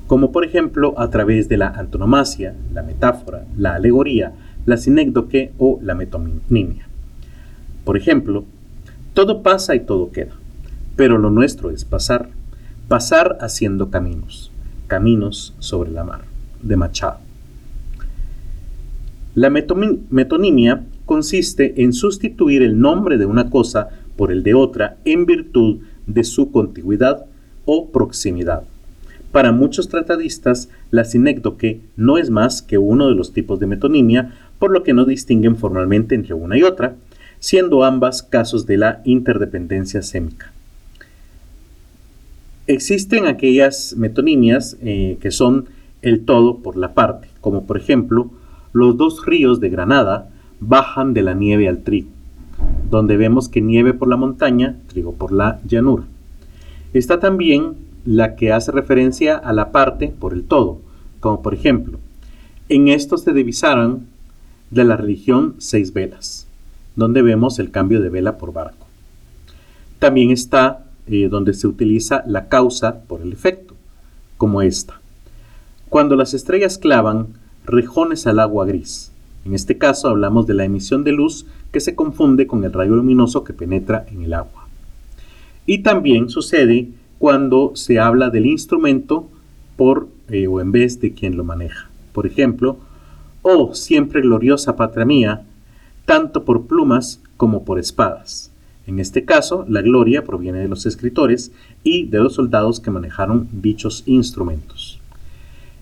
como 0.09 0.33
por 0.33 0.45
ejemplo 0.45 0.99
a 0.99 1.11
través 1.11 1.49
de 1.49 1.59
la 1.59 1.69
antonomasia, 1.69 2.57
la 2.75 2.83
metáfora, 2.83 3.45
la 3.57 3.77
alegoría, 3.77 4.33
la 4.67 4.79
sinécdoque 4.79 5.53
o 5.59 5.79
la 5.81 5.95
metonimia. 5.95 6.89
Por 7.85 7.97
ejemplo, 7.97 8.45
todo 9.15 9.43
pasa 9.43 9.75
y 9.75 9.81
todo 9.81 10.11
queda, 10.11 10.33
pero 10.97 11.19
lo 11.19 11.31
nuestro 11.31 11.71
es 11.71 11.85
pasar, 11.85 12.31
pasar 12.89 13.39
haciendo 13.41 13.91
caminos. 13.91 14.51
Caminos 14.87 15.55
sobre 15.59 15.91
la 15.91 16.05
mar, 16.05 16.23
de 16.63 16.77
Machado. 16.77 17.19
La 19.35 19.51
metonimia 19.51 20.85
consiste 21.05 21.83
en 21.83 21.93
sustituir 21.93 22.63
el 22.63 22.81
nombre 22.81 23.19
de 23.19 23.27
una 23.27 23.51
cosa 23.51 23.89
por 24.17 24.33
el 24.33 24.43
de 24.43 24.55
otra 24.55 24.97
en 25.05 25.27
virtud 25.27 25.79
de 26.07 26.25
su 26.25 26.51
contigüidad 26.51 27.27
o 27.65 27.91
proximidad. 27.91 28.65
Para 29.31 29.53
muchos 29.53 29.89
tratadistas, 29.89 30.71
la 30.91 31.05
sinécdoque 31.05 31.81
no 31.97 32.19
es 32.19 32.31
más 32.31 32.63
que 32.63 32.79
uno 32.79 33.09
de 33.09 33.15
los 33.15 33.33
tipos 33.33 33.61
de 33.61 33.67
metonimia, 33.67 34.35
por 34.59 34.71
lo 34.71 34.83
que 34.83 34.95
no 34.95 35.05
distinguen 35.05 35.57
formalmente 35.57 36.15
entre 36.15 36.35
una 36.35 36.57
y 36.57 36.63
otra, 36.63 36.97
siendo 37.41 37.85
ambas 37.85 38.23
casos 38.23 38.67
de 38.67 38.77
la 38.77 39.01
interdependencia 39.05 40.03
sémica. 40.03 40.53
Existen 42.67 43.27
aquellas 43.27 43.95
metonimias 43.97 44.77
eh, 44.83 45.19
que 45.21 45.31
son 45.31 45.67
el 46.03 46.25
todo 46.25 46.59
por 46.59 46.77
la 46.77 46.95
parte, 46.95 47.29
como 47.41 47.65
por 47.65 47.77
ejemplo, 47.77 48.31
los 48.73 48.97
dos 48.97 49.25
ríos 49.25 49.61
de 49.61 49.71
Granada 49.71 50.29
bajan 50.61 51.15
de 51.15 51.23
la 51.23 51.35
nieve 51.35 51.69
al 51.69 51.83
trigo, 51.83 52.09
donde 52.91 53.17
vemos 53.17 53.49
que 53.49 53.61
nieve 53.61 53.95
por 53.95 54.09
la 54.09 54.17
montaña, 54.17 54.77
trigo 54.89 55.13
por 55.15 55.33
la 55.33 55.61
llanura. 55.67 56.05
Está 56.93 57.21
también 57.21 57.75
la 58.05 58.37
que 58.37 58.53
hace 58.53 58.73
referencia 58.73 59.37
a 59.37 59.53
la 59.53 59.73
parte 59.73 60.09
por 60.09 60.33
el 60.33 60.45
todo, 60.45 60.81
como 61.21 61.43
por 61.43 61.55
ejemplo, 61.55 61.99
en 62.69 62.89
esto 62.89 63.17
se 63.17 63.33
divisaron 63.33 64.07
de 64.71 64.85
la 64.85 64.97
religión 64.97 65.55
seis 65.59 65.93
velas, 65.93 66.48
donde 66.99 67.23
vemos 67.23 67.61
el 67.61 67.71
cambio 67.71 68.01
de 68.01 68.11
vela 68.11 68.39
por 68.39 68.53
barco. 68.53 68.87
También 70.01 70.31
está 70.31 70.85
eh, 71.07 71.29
donde 71.31 71.55
se 71.55 71.69
utiliza 71.69 72.25
la 72.27 72.49
causa 72.49 73.03
por 73.03 73.23
el 73.23 73.33
efecto, 73.33 73.75
como 74.37 74.63
esta. 74.63 75.01
Cuando 75.89 76.17
las 76.17 76.35
estrellas 76.35 76.77
clavan 76.77 77.29
rejones 77.65 78.27
al 78.27 78.41
agua 78.41 78.67
gris. 78.67 79.13
En 79.45 79.55
este 79.55 79.79
caso 79.79 80.09
hablamos 80.09 80.49
de 80.49 80.55
la 80.55 80.65
emisión 80.65 81.05
de 81.05 81.13
luz 81.13 81.47
que 81.71 81.79
se 81.79 81.95
confunde 81.95 82.49
con 82.49 82.65
el 82.65 82.73
rayo 82.73 82.97
luminoso 82.97 83.45
que 83.45 83.53
penetra 83.53 84.05
en 84.11 84.23
el 84.23 84.35
agua. 84.35 84.67
Y 85.67 85.79
también 85.79 86.29
sucede 86.29 86.89
cuando 87.21 87.73
se 87.75 88.01
habla 88.01 88.31
del 88.31 88.47
instrumento 88.47 89.29
por 89.77 90.09
eh, 90.31 90.49
o 90.49 90.61
en 90.61 90.73
vez 90.73 91.01
de 91.01 91.15
quien 91.15 91.37
lo 91.37 91.45
maneja. 91.45 91.89
Por 92.13 92.27
ejemplo, 92.27 92.79
oh 93.43 93.73
siempre 93.73 94.21
gloriosa 94.21 94.75
patria 94.75 95.05
mía, 95.05 95.45
tanto 96.09 96.47
por 96.47 96.67
plumas 96.67 97.21
como 97.37 97.67
por 97.67 97.79
espadas. 97.79 98.51
En 98.87 98.99
este 98.99 99.27
caso, 99.27 99.67
la 99.69 99.83
gloria 99.83 100.25
proviene 100.25 100.59
de 100.59 100.67
los 100.67 100.87
escritores 100.87 101.53
y 101.85 102.07
de 102.07 102.19
los 102.21 102.33
soldados 102.33 102.81
que 102.81 102.91
manejaron 102.91 103.47
dichos 103.53 104.05
instrumentos. 104.07 104.99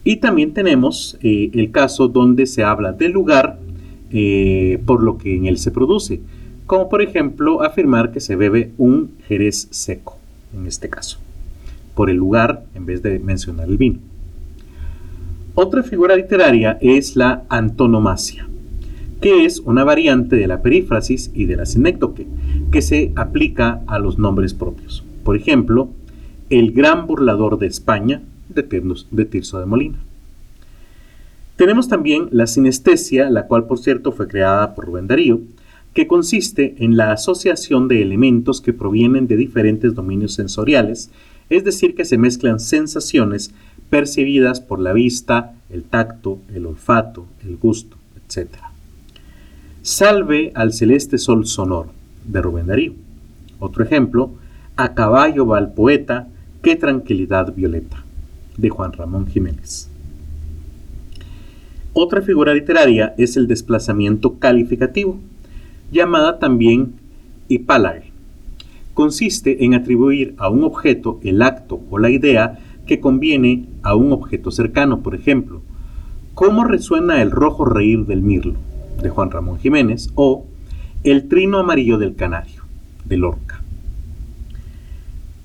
Y 0.02 0.16
también 0.16 0.52
tenemos 0.52 1.16
eh, 1.22 1.50
el 1.54 1.70
caso 1.70 2.08
donde 2.08 2.46
se 2.46 2.64
habla 2.64 2.90
del 2.90 3.12
lugar 3.12 3.60
eh, 4.10 4.82
por 4.84 5.00
lo 5.00 5.16
que 5.16 5.36
en 5.36 5.46
él 5.46 5.58
se 5.58 5.70
produce, 5.70 6.20
como 6.66 6.88
por 6.88 7.02
ejemplo 7.02 7.62
afirmar 7.62 8.10
que 8.10 8.18
se 8.18 8.34
bebe 8.34 8.72
un 8.78 9.12
jerez 9.28 9.68
seco, 9.70 10.18
en 10.52 10.66
este 10.66 10.88
caso, 10.88 11.18
por 11.94 12.10
el 12.10 12.16
lugar 12.16 12.64
en 12.74 12.84
vez 12.84 13.00
de 13.00 13.20
mencionar 13.20 13.68
el 13.68 13.76
vino. 13.76 14.00
Otra 15.54 15.84
figura 15.84 16.16
literaria 16.16 16.78
es 16.80 17.14
la 17.14 17.44
antonomasia 17.48 18.48
que 19.20 19.44
es 19.44 19.60
una 19.60 19.84
variante 19.84 20.36
de 20.36 20.46
la 20.46 20.62
perífrasis 20.62 21.30
y 21.34 21.46
de 21.46 21.56
la 21.56 21.66
sinécdoque, 21.66 22.26
que 22.70 22.82
se 22.82 23.12
aplica 23.16 23.82
a 23.86 23.98
los 23.98 24.18
nombres 24.18 24.54
propios. 24.54 25.04
Por 25.24 25.36
ejemplo, 25.36 25.88
el 26.50 26.72
gran 26.72 27.06
burlador 27.06 27.58
de 27.58 27.66
España, 27.66 28.22
de, 28.48 29.24
Tirso 29.24 29.58
de 29.58 29.66
Molina. 29.66 29.98
Tenemos 31.56 31.88
también 31.88 32.28
la 32.30 32.46
sinestesia, 32.46 33.30
la 33.30 33.46
cual 33.46 33.66
por 33.66 33.78
cierto 33.78 34.12
fue 34.12 34.28
creada 34.28 34.74
por 34.74 34.86
Rubén 34.86 35.06
Darío, 35.06 35.40
que 35.94 36.06
consiste 36.06 36.74
en 36.78 36.96
la 36.96 37.12
asociación 37.12 37.88
de 37.88 38.02
elementos 38.02 38.60
que 38.60 38.74
provienen 38.74 39.26
de 39.26 39.36
diferentes 39.36 39.94
dominios 39.94 40.34
sensoriales, 40.34 41.10
es 41.48 41.64
decir, 41.64 41.94
que 41.94 42.04
se 42.04 42.18
mezclan 42.18 42.60
sensaciones 42.60 43.52
percibidas 43.88 44.60
por 44.60 44.78
la 44.78 44.92
vista, 44.92 45.54
el 45.70 45.84
tacto, 45.84 46.38
el 46.54 46.66
olfato, 46.66 47.26
el 47.46 47.56
gusto, 47.56 47.96
etc. 48.16 48.65
Salve 49.86 50.50
al 50.56 50.72
celeste 50.72 51.16
sol 51.16 51.46
sonoro, 51.46 51.90
de 52.24 52.42
Rubén 52.42 52.66
Darío. 52.66 52.94
Otro 53.60 53.84
ejemplo, 53.84 54.32
A 54.74 54.94
caballo 54.94 55.46
va 55.46 55.60
el 55.60 55.68
poeta, 55.68 56.26
qué 56.60 56.74
tranquilidad 56.74 57.54
violeta, 57.54 58.02
de 58.56 58.68
Juan 58.68 58.92
Ramón 58.92 59.28
Jiménez. 59.28 59.88
Otra 61.92 62.20
figura 62.20 62.52
literaria 62.52 63.14
es 63.16 63.36
el 63.36 63.46
desplazamiento 63.46 64.40
calificativo, 64.40 65.20
llamada 65.92 66.40
también 66.40 66.94
hipálague. 67.46 68.10
Consiste 68.92 69.64
en 69.64 69.74
atribuir 69.74 70.34
a 70.38 70.50
un 70.50 70.64
objeto 70.64 71.20
el 71.22 71.40
acto 71.42 71.80
o 71.90 71.98
la 72.00 72.10
idea 72.10 72.58
que 72.88 72.98
conviene 72.98 73.66
a 73.84 73.94
un 73.94 74.10
objeto 74.12 74.50
cercano, 74.50 74.98
por 74.98 75.14
ejemplo, 75.14 75.62
¿cómo 76.34 76.64
resuena 76.64 77.22
el 77.22 77.30
rojo 77.30 77.64
reír 77.64 78.04
del 78.04 78.22
mirlo? 78.22 78.65
De 79.02 79.10
Juan 79.10 79.30
Ramón 79.30 79.58
Jiménez, 79.58 80.10
o 80.14 80.46
El 81.04 81.28
trino 81.28 81.58
amarillo 81.58 81.98
del 81.98 82.14
canario, 82.14 82.62
de 83.04 83.16
Lorca. 83.16 83.60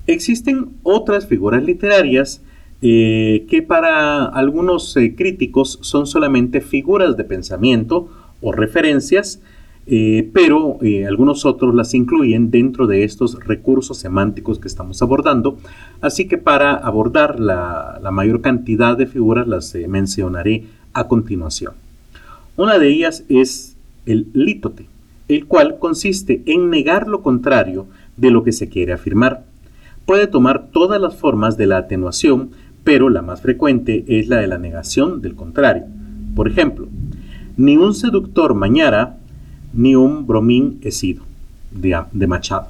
Existen 0.07 0.69
otras 0.83 1.27
figuras 1.27 1.63
literarias 1.63 2.41
eh, 2.81 3.45
que 3.47 3.61
para 3.61 4.25
algunos 4.25 4.97
eh, 4.97 5.15
críticos 5.15 5.77
son 5.81 6.07
solamente 6.07 6.61
figuras 6.61 7.15
de 7.15 7.23
pensamiento 7.23 8.09
o 8.41 8.51
referencias, 8.51 9.39
eh, 9.85 10.29
pero 10.33 10.79
algunos 11.07 11.45
otros 11.45 11.75
las 11.75 11.93
incluyen 11.93 12.49
dentro 12.49 12.87
de 12.87 13.03
estos 13.03 13.37
recursos 13.45 13.97
semánticos 13.97 14.57
que 14.57 14.67
estamos 14.67 15.01
abordando. 15.03 15.57
Así 16.01 16.27
que 16.27 16.39
para 16.39 16.73
abordar 16.73 17.39
la, 17.39 17.99
la 18.01 18.11
mayor 18.11 18.41
cantidad 18.41 18.97
de 18.97 19.05
figuras 19.05 19.47
las 19.47 19.75
mencionaré 19.87 20.65
a 20.93 21.07
continuación. 21.07 21.73
Una 22.61 22.77
de 22.77 22.89
ellas 22.89 23.23
es 23.27 23.75
el 24.05 24.27
lítote, 24.33 24.85
el 25.27 25.47
cual 25.47 25.79
consiste 25.79 26.43
en 26.45 26.69
negar 26.69 27.07
lo 27.07 27.23
contrario 27.23 27.87
de 28.17 28.29
lo 28.29 28.43
que 28.43 28.51
se 28.51 28.69
quiere 28.69 28.93
afirmar. 28.93 29.45
Puede 30.05 30.27
tomar 30.27 30.67
todas 30.71 31.01
las 31.01 31.15
formas 31.15 31.57
de 31.57 31.65
la 31.65 31.77
atenuación, 31.77 32.51
pero 32.83 33.09
la 33.09 33.23
más 33.23 33.41
frecuente 33.41 34.05
es 34.07 34.27
la 34.27 34.37
de 34.37 34.45
la 34.45 34.59
negación 34.59 35.23
del 35.23 35.33
contrario. 35.33 35.85
Por 36.35 36.47
ejemplo, 36.47 36.87
ni 37.57 37.77
un 37.77 37.95
seductor 37.95 38.53
mañara, 38.53 39.17
ni 39.73 39.95
un 39.95 40.27
bromín 40.27 40.77
he 40.83 40.91
sido, 40.91 41.23
de, 41.71 41.99
de 42.11 42.27
Machado. 42.27 42.67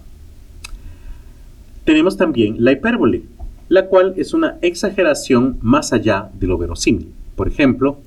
Tenemos 1.84 2.15
también 2.15 2.63
la 2.63 2.71
hipérbole, 2.71 3.23
la 3.67 3.88
cual 3.88 4.13
es 4.15 4.34
una 4.34 4.58
exageración 4.62 5.58
más 5.60 5.91
allá 5.91 6.30
de 6.39 6.47
lo 6.47 6.58
verosímil. 6.58 7.12
Por 7.36 7.49
ejemplo, 7.49 7.97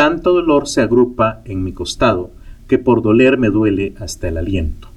tanto 0.00 0.32
dolor 0.32 0.66
se 0.66 0.80
agrupa 0.80 1.42
en 1.44 1.62
mi 1.62 1.72
costado, 1.72 2.30
que 2.68 2.78
por 2.78 3.02
doler 3.02 3.36
me 3.36 3.50
duele 3.50 3.92
hasta 4.00 4.28
el 4.28 4.38
aliento. 4.38 4.88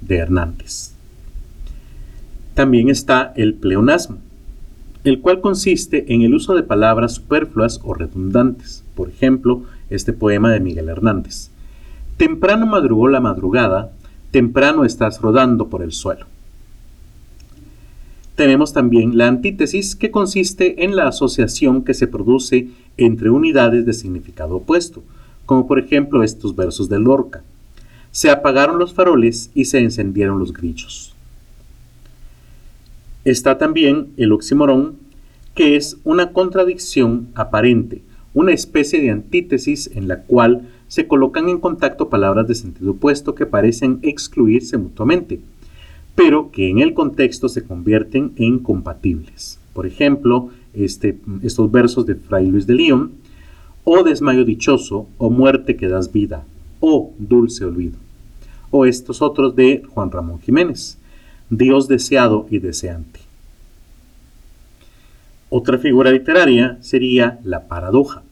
De 0.00 0.18
Hernández. 0.18 0.92
También 2.54 2.88
está 2.88 3.32
el 3.34 3.54
pleonasmo, 3.54 4.18
el 5.02 5.20
cual 5.20 5.40
consiste 5.40 6.14
en 6.14 6.22
el 6.22 6.32
uso 6.32 6.54
de 6.54 6.62
palabras 6.62 7.14
superfluas 7.14 7.80
o 7.82 7.92
redundantes. 7.92 8.84
Por 8.94 9.08
ejemplo, 9.08 9.64
este 9.90 10.12
poema 10.12 10.52
de 10.52 10.60
Miguel 10.60 10.88
Hernández. 10.88 11.50
Temprano 12.16 12.64
madrugó 12.64 13.08
la 13.08 13.18
madrugada, 13.18 13.90
temprano 14.30 14.84
estás 14.84 15.20
rodando 15.20 15.66
por 15.66 15.82
el 15.82 15.90
suelo. 15.90 16.26
Tenemos 18.36 18.72
también 18.72 19.18
la 19.18 19.26
antítesis 19.26 19.96
que 19.96 20.12
consiste 20.12 20.84
en 20.84 20.94
la 20.94 21.08
asociación 21.08 21.82
que 21.82 21.94
se 21.94 22.06
produce 22.06 22.68
entre 22.96 23.30
unidades 23.30 23.86
de 23.86 23.92
significado 23.92 24.56
opuesto, 24.56 25.02
como 25.46 25.66
por 25.66 25.78
ejemplo 25.78 26.22
estos 26.22 26.54
versos 26.54 26.88
de 26.88 26.98
Lorca. 26.98 27.42
Se 28.10 28.30
apagaron 28.30 28.78
los 28.78 28.94
faroles 28.94 29.50
y 29.54 29.64
se 29.64 29.80
encendieron 29.80 30.38
los 30.38 30.52
grillos. 30.52 31.14
Está 33.24 33.58
también 33.58 34.08
el 34.16 34.32
oxímoron, 34.32 34.96
que 35.54 35.76
es 35.76 35.96
una 36.04 36.32
contradicción 36.32 37.28
aparente, 37.34 38.02
una 38.34 38.52
especie 38.52 39.00
de 39.00 39.10
antítesis 39.10 39.90
en 39.94 40.08
la 40.08 40.22
cual 40.22 40.68
se 40.88 41.06
colocan 41.06 41.48
en 41.48 41.58
contacto 41.58 42.08
palabras 42.08 42.48
de 42.48 42.54
sentido 42.54 42.92
opuesto 42.92 43.34
que 43.34 43.46
parecen 43.46 43.98
excluirse 44.02 44.76
mutuamente 44.76 45.40
pero 46.14 46.50
que 46.50 46.68
en 46.68 46.78
el 46.78 46.94
contexto 46.94 47.48
se 47.48 47.64
convierten 47.64 48.32
en 48.36 48.58
compatibles. 48.58 49.58
Por 49.72 49.86
ejemplo, 49.86 50.50
este, 50.74 51.18
estos 51.42 51.70
versos 51.70 52.06
de 52.06 52.14
Fray 52.14 52.46
Luis 52.46 52.66
de 52.66 52.74
León, 52.74 53.12
o 53.84 54.02
desmayo 54.02 54.44
dichoso, 54.44 55.08
o 55.18 55.30
muerte 55.30 55.76
que 55.76 55.88
das 55.88 56.12
vida, 56.12 56.44
o 56.80 57.12
dulce 57.18 57.64
olvido. 57.64 57.98
O 58.70 58.86
estos 58.86 59.22
otros 59.22 59.54
de 59.56 59.82
Juan 59.88 60.10
Ramón 60.10 60.40
Jiménez, 60.40 60.98
Dios 61.50 61.88
deseado 61.88 62.46
y 62.50 62.58
deseante. 62.58 63.20
Otra 65.50 65.78
figura 65.78 66.10
literaria 66.10 66.78
sería 66.80 67.38
la 67.44 67.68
paradoja. 67.68 68.22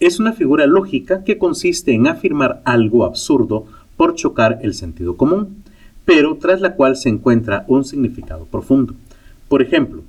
Es 0.00 0.20
una 0.20 0.32
figura 0.32 0.66
lógica 0.66 1.24
que 1.24 1.38
consiste 1.38 1.92
en 1.92 2.06
afirmar 2.06 2.62
algo 2.64 3.04
absurdo 3.04 3.66
por 3.96 4.14
chocar 4.14 4.60
el 4.62 4.74
sentido 4.74 5.16
común 5.16 5.64
pero 6.06 6.36
tras 6.36 6.62
la 6.62 6.74
cual 6.74 6.96
se 6.96 7.10
encuentra 7.10 7.66
un 7.68 7.84
significado 7.84 8.46
profundo. 8.46 8.94
Por 9.48 9.60
ejemplo, 9.60 10.02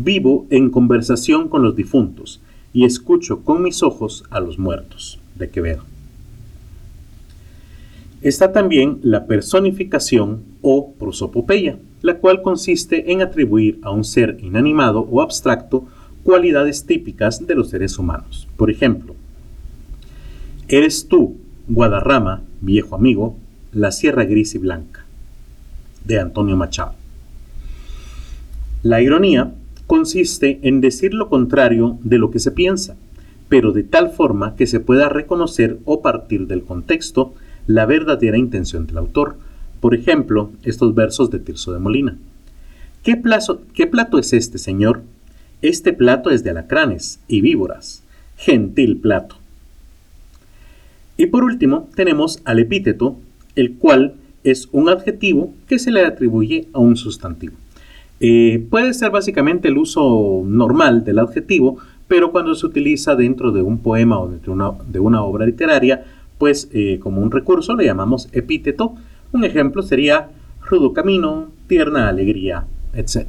vivo 0.00 0.46
en 0.50 0.70
conversación 0.70 1.48
con 1.48 1.62
los 1.64 1.74
difuntos 1.74 2.40
y 2.72 2.84
escucho 2.84 3.40
con 3.40 3.62
mis 3.62 3.82
ojos 3.82 4.22
a 4.30 4.38
los 4.38 4.56
muertos, 4.56 5.18
de 5.34 5.50
Quevedo. 5.50 5.82
Está 8.22 8.52
también 8.52 9.00
la 9.02 9.26
personificación 9.26 10.42
o 10.62 10.92
prosopopeya, 10.92 11.78
la 12.02 12.18
cual 12.18 12.42
consiste 12.42 13.10
en 13.10 13.22
atribuir 13.22 13.80
a 13.82 13.90
un 13.90 14.04
ser 14.04 14.38
inanimado 14.40 15.00
o 15.00 15.20
abstracto 15.20 15.86
cualidades 16.22 16.86
típicas 16.86 17.44
de 17.44 17.56
los 17.56 17.70
seres 17.70 17.98
humanos. 17.98 18.46
Por 18.56 18.70
ejemplo, 18.70 19.16
eres 20.68 21.08
tú, 21.08 21.36
Guadarrama, 21.66 22.42
viejo 22.60 22.94
amigo, 22.94 23.36
la 23.72 23.90
sierra 23.90 24.24
gris 24.24 24.54
y 24.54 24.58
blanca 24.58 25.04
de 26.04 26.20
Antonio 26.20 26.56
Machado. 26.56 26.94
La 28.84 29.02
ironía 29.02 29.52
consiste 29.88 30.60
en 30.62 30.82
decir 30.82 31.14
lo 31.14 31.30
contrario 31.30 31.98
de 32.04 32.18
lo 32.18 32.30
que 32.30 32.38
se 32.38 32.52
piensa, 32.52 32.94
pero 33.48 33.72
de 33.72 33.82
tal 33.82 34.10
forma 34.10 34.54
que 34.54 34.66
se 34.66 34.80
pueda 34.80 35.08
reconocer 35.08 35.78
o 35.86 36.02
partir 36.02 36.46
del 36.46 36.62
contexto 36.62 37.32
la 37.66 37.86
verdadera 37.86 38.36
intención 38.36 38.86
del 38.86 38.98
autor. 38.98 39.36
Por 39.80 39.94
ejemplo, 39.94 40.50
estos 40.62 40.94
versos 40.94 41.30
de 41.30 41.38
Tirso 41.38 41.72
de 41.72 41.78
Molina. 41.78 42.18
¿Qué, 43.02 43.20
¿Qué 43.72 43.86
plato 43.86 44.18
es 44.18 44.34
este, 44.34 44.58
señor? 44.58 45.02
Este 45.62 45.94
plato 45.94 46.28
es 46.28 46.44
de 46.44 46.50
alacranes 46.50 47.20
y 47.26 47.40
víboras. 47.40 48.02
Gentil 48.36 48.98
plato. 48.98 49.36
Y 51.16 51.26
por 51.26 51.44
último, 51.44 51.88
tenemos 51.94 52.40
al 52.44 52.58
epíteto 52.58 53.16
el 53.56 53.76
cual 53.76 54.16
es 54.44 54.68
un 54.70 54.90
adjetivo 54.90 55.54
que 55.66 55.78
se 55.78 55.90
le 55.90 56.04
atribuye 56.04 56.68
a 56.74 56.78
un 56.78 56.96
sustantivo. 56.96 57.56
Eh, 58.20 58.66
puede 58.68 58.94
ser 58.94 59.10
básicamente 59.10 59.68
el 59.68 59.78
uso 59.78 60.42
normal 60.44 61.04
del 61.04 61.20
adjetivo, 61.20 61.78
pero 62.08 62.32
cuando 62.32 62.54
se 62.54 62.66
utiliza 62.66 63.14
dentro 63.14 63.52
de 63.52 63.62
un 63.62 63.78
poema 63.78 64.18
o 64.18 64.28
dentro 64.28 64.76
de 64.86 64.98
una, 64.98 65.22
obra 65.22 65.46
literaria, 65.46 66.04
pues 66.38 66.68
eh, 66.72 66.98
como 67.00 67.20
un 67.20 67.30
recurso 67.30 67.74
le 67.76 67.84
llamamos 67.84 68.28
epíteto. 68.32 68.94
Un 69.32 69.44
ejemplo 69.44 69.82
sería 69.82 70.30
rudo 70.62 70.92
camino, 70.92 71.48
tierna 71.66 72.08
alegría, 72.08 72.66
etc. 72.94 73.26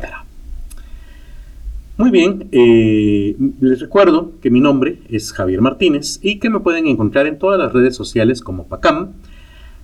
Muy 1.98 2.12
bien, 2.12 2.48
eh, 2.54 3.36
les 3.60 3.82
recuerdo 3.82 4.32
que 4.42 4.50
mi 4.50 4.62
nombre 4.62 5.00
es 5.10 5.34
Javier 5.34 5.62
Martínez 5.62 6.20
y 6.24 6.40
que 6.40 6.50
me 6.50 6.62
pueden 6.62 6.88
encontrar 6.88 7.28
en 7.28 7.38
todas 7.38 7.60
las 7.60 7.74
redes 7.74 7.96
sociales 7.96 8.42
como 8.42 8.68
PACAM. 8.68 9.10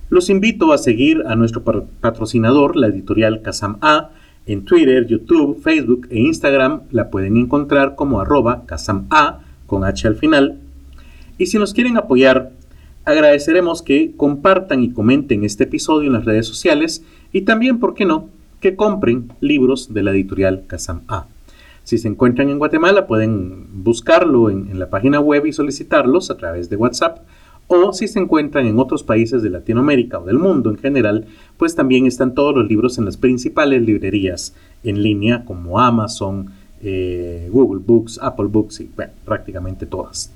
Los 0.08 0.30
invito 0.30 0.72
a 0.72 0.78
seguir 0.78 1.24
a 1.26 1.36
nuestro 1.36 1.62
patrocinador, 1.62 2.76
la 2.76 2.86
editorial 2.86 3.42
Casam 3.42 3.76
A, 3.82 4.12
en 4.46 4.64
Twitter, 4.64 5.06
YouTube, 5.06 5.60
Facebook 5.60 6.06
e 6.10 6.20
Instagram 6.20 6.82
la 6.90 7.10
pueden 7.10 7.36
encontrar 7.36 7.96
como 7.96 8.20
arroba 8.20 8.64
A 9.10 9.40
con 9.66 9.84
H 9.84 10.06
al 10.06 10.16
final. 10.16 10.60
Y 11.36 11.46
si 11.46 11.58
nos 11.58 11.74
quieren 11.74 11.96
apoyar, 11.96 12.52
agradeceremos 13.04 13.82
que 13.82 14.12
compartan 14.16 14.82
y 14.82 14.92
comenten 14.92 15.44
este 15.44 15.64
episodio 15.64 16.06
en 16.06 16.14
las 16.14 16.24
redes 16.24 16.46
sociales 16.46 17.04
y 17.32 17.42
también, 17.42 17.78
¿por 17.78 17.94
qué 17.94 18.04
no?, 18.04 18.28
que 18.60 18.76
compren 18.76 19.32
libros 19.40 19.92
de 19.92 20.02
la 20.02 20.12
editorial 20.12 20.64
Casam 20.66 21.02
A. 21.08 21.26
Si 21.82 21.98
se 21.98 22.08
encuentran 22.08 22.48
en 22.48 22.58
Guatemala, 22.58 23.06
pueden 23.06 23.84
buscarlo 23.84 24.50
en 24.50 24.78
la 24.78 24.90
página 24.90 25.20
web 25.20 25.46
y 25.46 25.52
solicitarlos 25.52 26.30
a 26.30 26.36
través 26.36 26.70
de 26.70 26.76
WhatsApp 26.76 27.18
o 27.68 27.92
si 27.92 28.08
se 28.08 28.20
encuentran 28.20 28.66
en 28.66 28.78
otros 28.78 29.02
países 29.02 29.42
de 29.42 29.50
Latinoamérica 29.50 30.18
o 30.18 30.24
del 30.24 30.38
mundo 30.38 30.70
en 30.70 30.78
general, 30.78 31.26
pues 31.56 31.74
también 31.74 32.06
están 32.06 32.34
todos 32.34 32.54
los 32.54 32.68
libros 32.68 32.98
en 32.98 33.04
las 33.04 33.16
principales 33.16 33.82
librerías 33.82 34.54
en 34.84 35.02
línea 35.02 35.44
como 35.44 35.80
Amazon, 35.80 36.52
eh, 36.82 37.48
Google 37.50 37.82
Books, 37.84 38.20
Apple 38.22 38.46
Books 38.46 38.80
y 38.80 38.90
prácticamente 39.24 39.86
todas. 39.86 40.32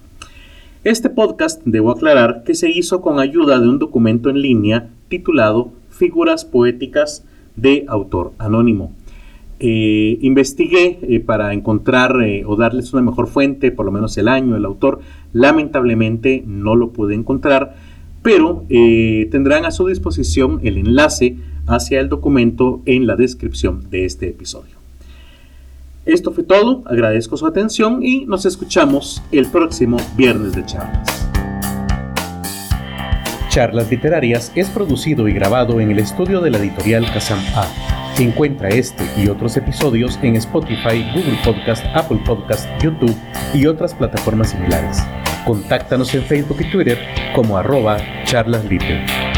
Este 0.82 1.10
podcast, 1.10 1.60
debo 1.64 1.90
aclarar, 1.90 2.42
que 2.44 2.54
se 2.54 2.70
hizo 2.70 3.02
con 3.02 3.20
ayuda 3.20 3.60
de 3.60 3.68
un 3.68 3.78
documento 3.78 4.30
en 4.30 4.40
línea 4.40 4.88
titulado 5.08 5.72
Figuras 5.90 6.46
Poéticas 6.46 7.24
de 7.54 7.84
Autor 7.86 8.32
Anónimo. 8.38 8.92
Eh, 9.62 10.18
investigué 10.22 10.98
eh, 11.02 11.20
para 11.20 11.52
encontrar 11.52 12.16
o 12.46 12.56
darles 12.56 12.92
una 12.94 13.02
mejor 13.02 13.26
fuente, 13.28 13.70
por 13.70 13.84
lo 13.84 13.92
menos 13.92 14.16
el 14.16 14.26
año, 14.26 14.56
el 14.56 14.64
autor, 14.64 15.00
Lamentablemente 15.32 16.42
no 16.46 16.74
lo 16.74 16.90
pude 16.90 17.14
encontrar, 17.14 17.76
pero 18.22 18.64
eh, 18.68 19.28
tendrán 19.30 19.64
a 19.64 19.70
su 19.70 19.86
disposición 19.86 20.60
el 20.64 20.76
enlace 20.76 21.36
hacia 21.66 22.00
el 22.00 22.08
documento 22.08 22.82
en 22.84 23.06
la 23.06 23.16
descripción 23.16 23.88
de 23.90 24.04
este 24.04 24.28
episodio. 24.28 24.80
Esto 26.04 26.32
fue 26.32 26.42
todo, 26.42 26.82
agradezco 26.86 27.36
su 27.36 27.46
atención 27.46 28.02
y 28.02 28.24
nos 28.24 28.44
escuchamos 28.44 29.22
el 29.30 29.46
próximo 29.46 29.98
viernes 30.16 30.52
de 30.54 30.64
charlas. 30.64 31.28
Charlas 33.50 33.90
Literarias 33.90 34.52
es 34.54 34.68
producido 34.70 35.28
y 35.28 35.32
grabado 35.32 35.80
en 35.80 35.90
el 35.90 35.98
estudio 35.98 36.40
de 36.40 36.50
la 36.50 36.58
editorial 36.58 37.04
Kazam 37.12 37.40
A. 37.54 37.99
Encuentra 38.20 38.68
este 38.68 39.02
y 39.16 39.28
otros 39.28 39.56
episodios 39.56 40.18
en 40.22 40.36
Spotify, 40.36 41.10
Google 41.14 41.38
Podcast, 41.42 41.82
Apple 41.94 42.20
Podcast, 42.26 42.68
YouTube 42.82 43.16
y 43.54 43.64
otras 43.64 43.94
plataformas 43.94 44.50
similares. 44.50 44.98
Contáctanos 45.46 46.14
en 46.14 46.22
Facebook 46.24 46.58
y 46.60 46.70
Twitter 46.70 46.98
como 47.34 47.56
arroba 47.56 47.96
charlasliter. 48.24 49.29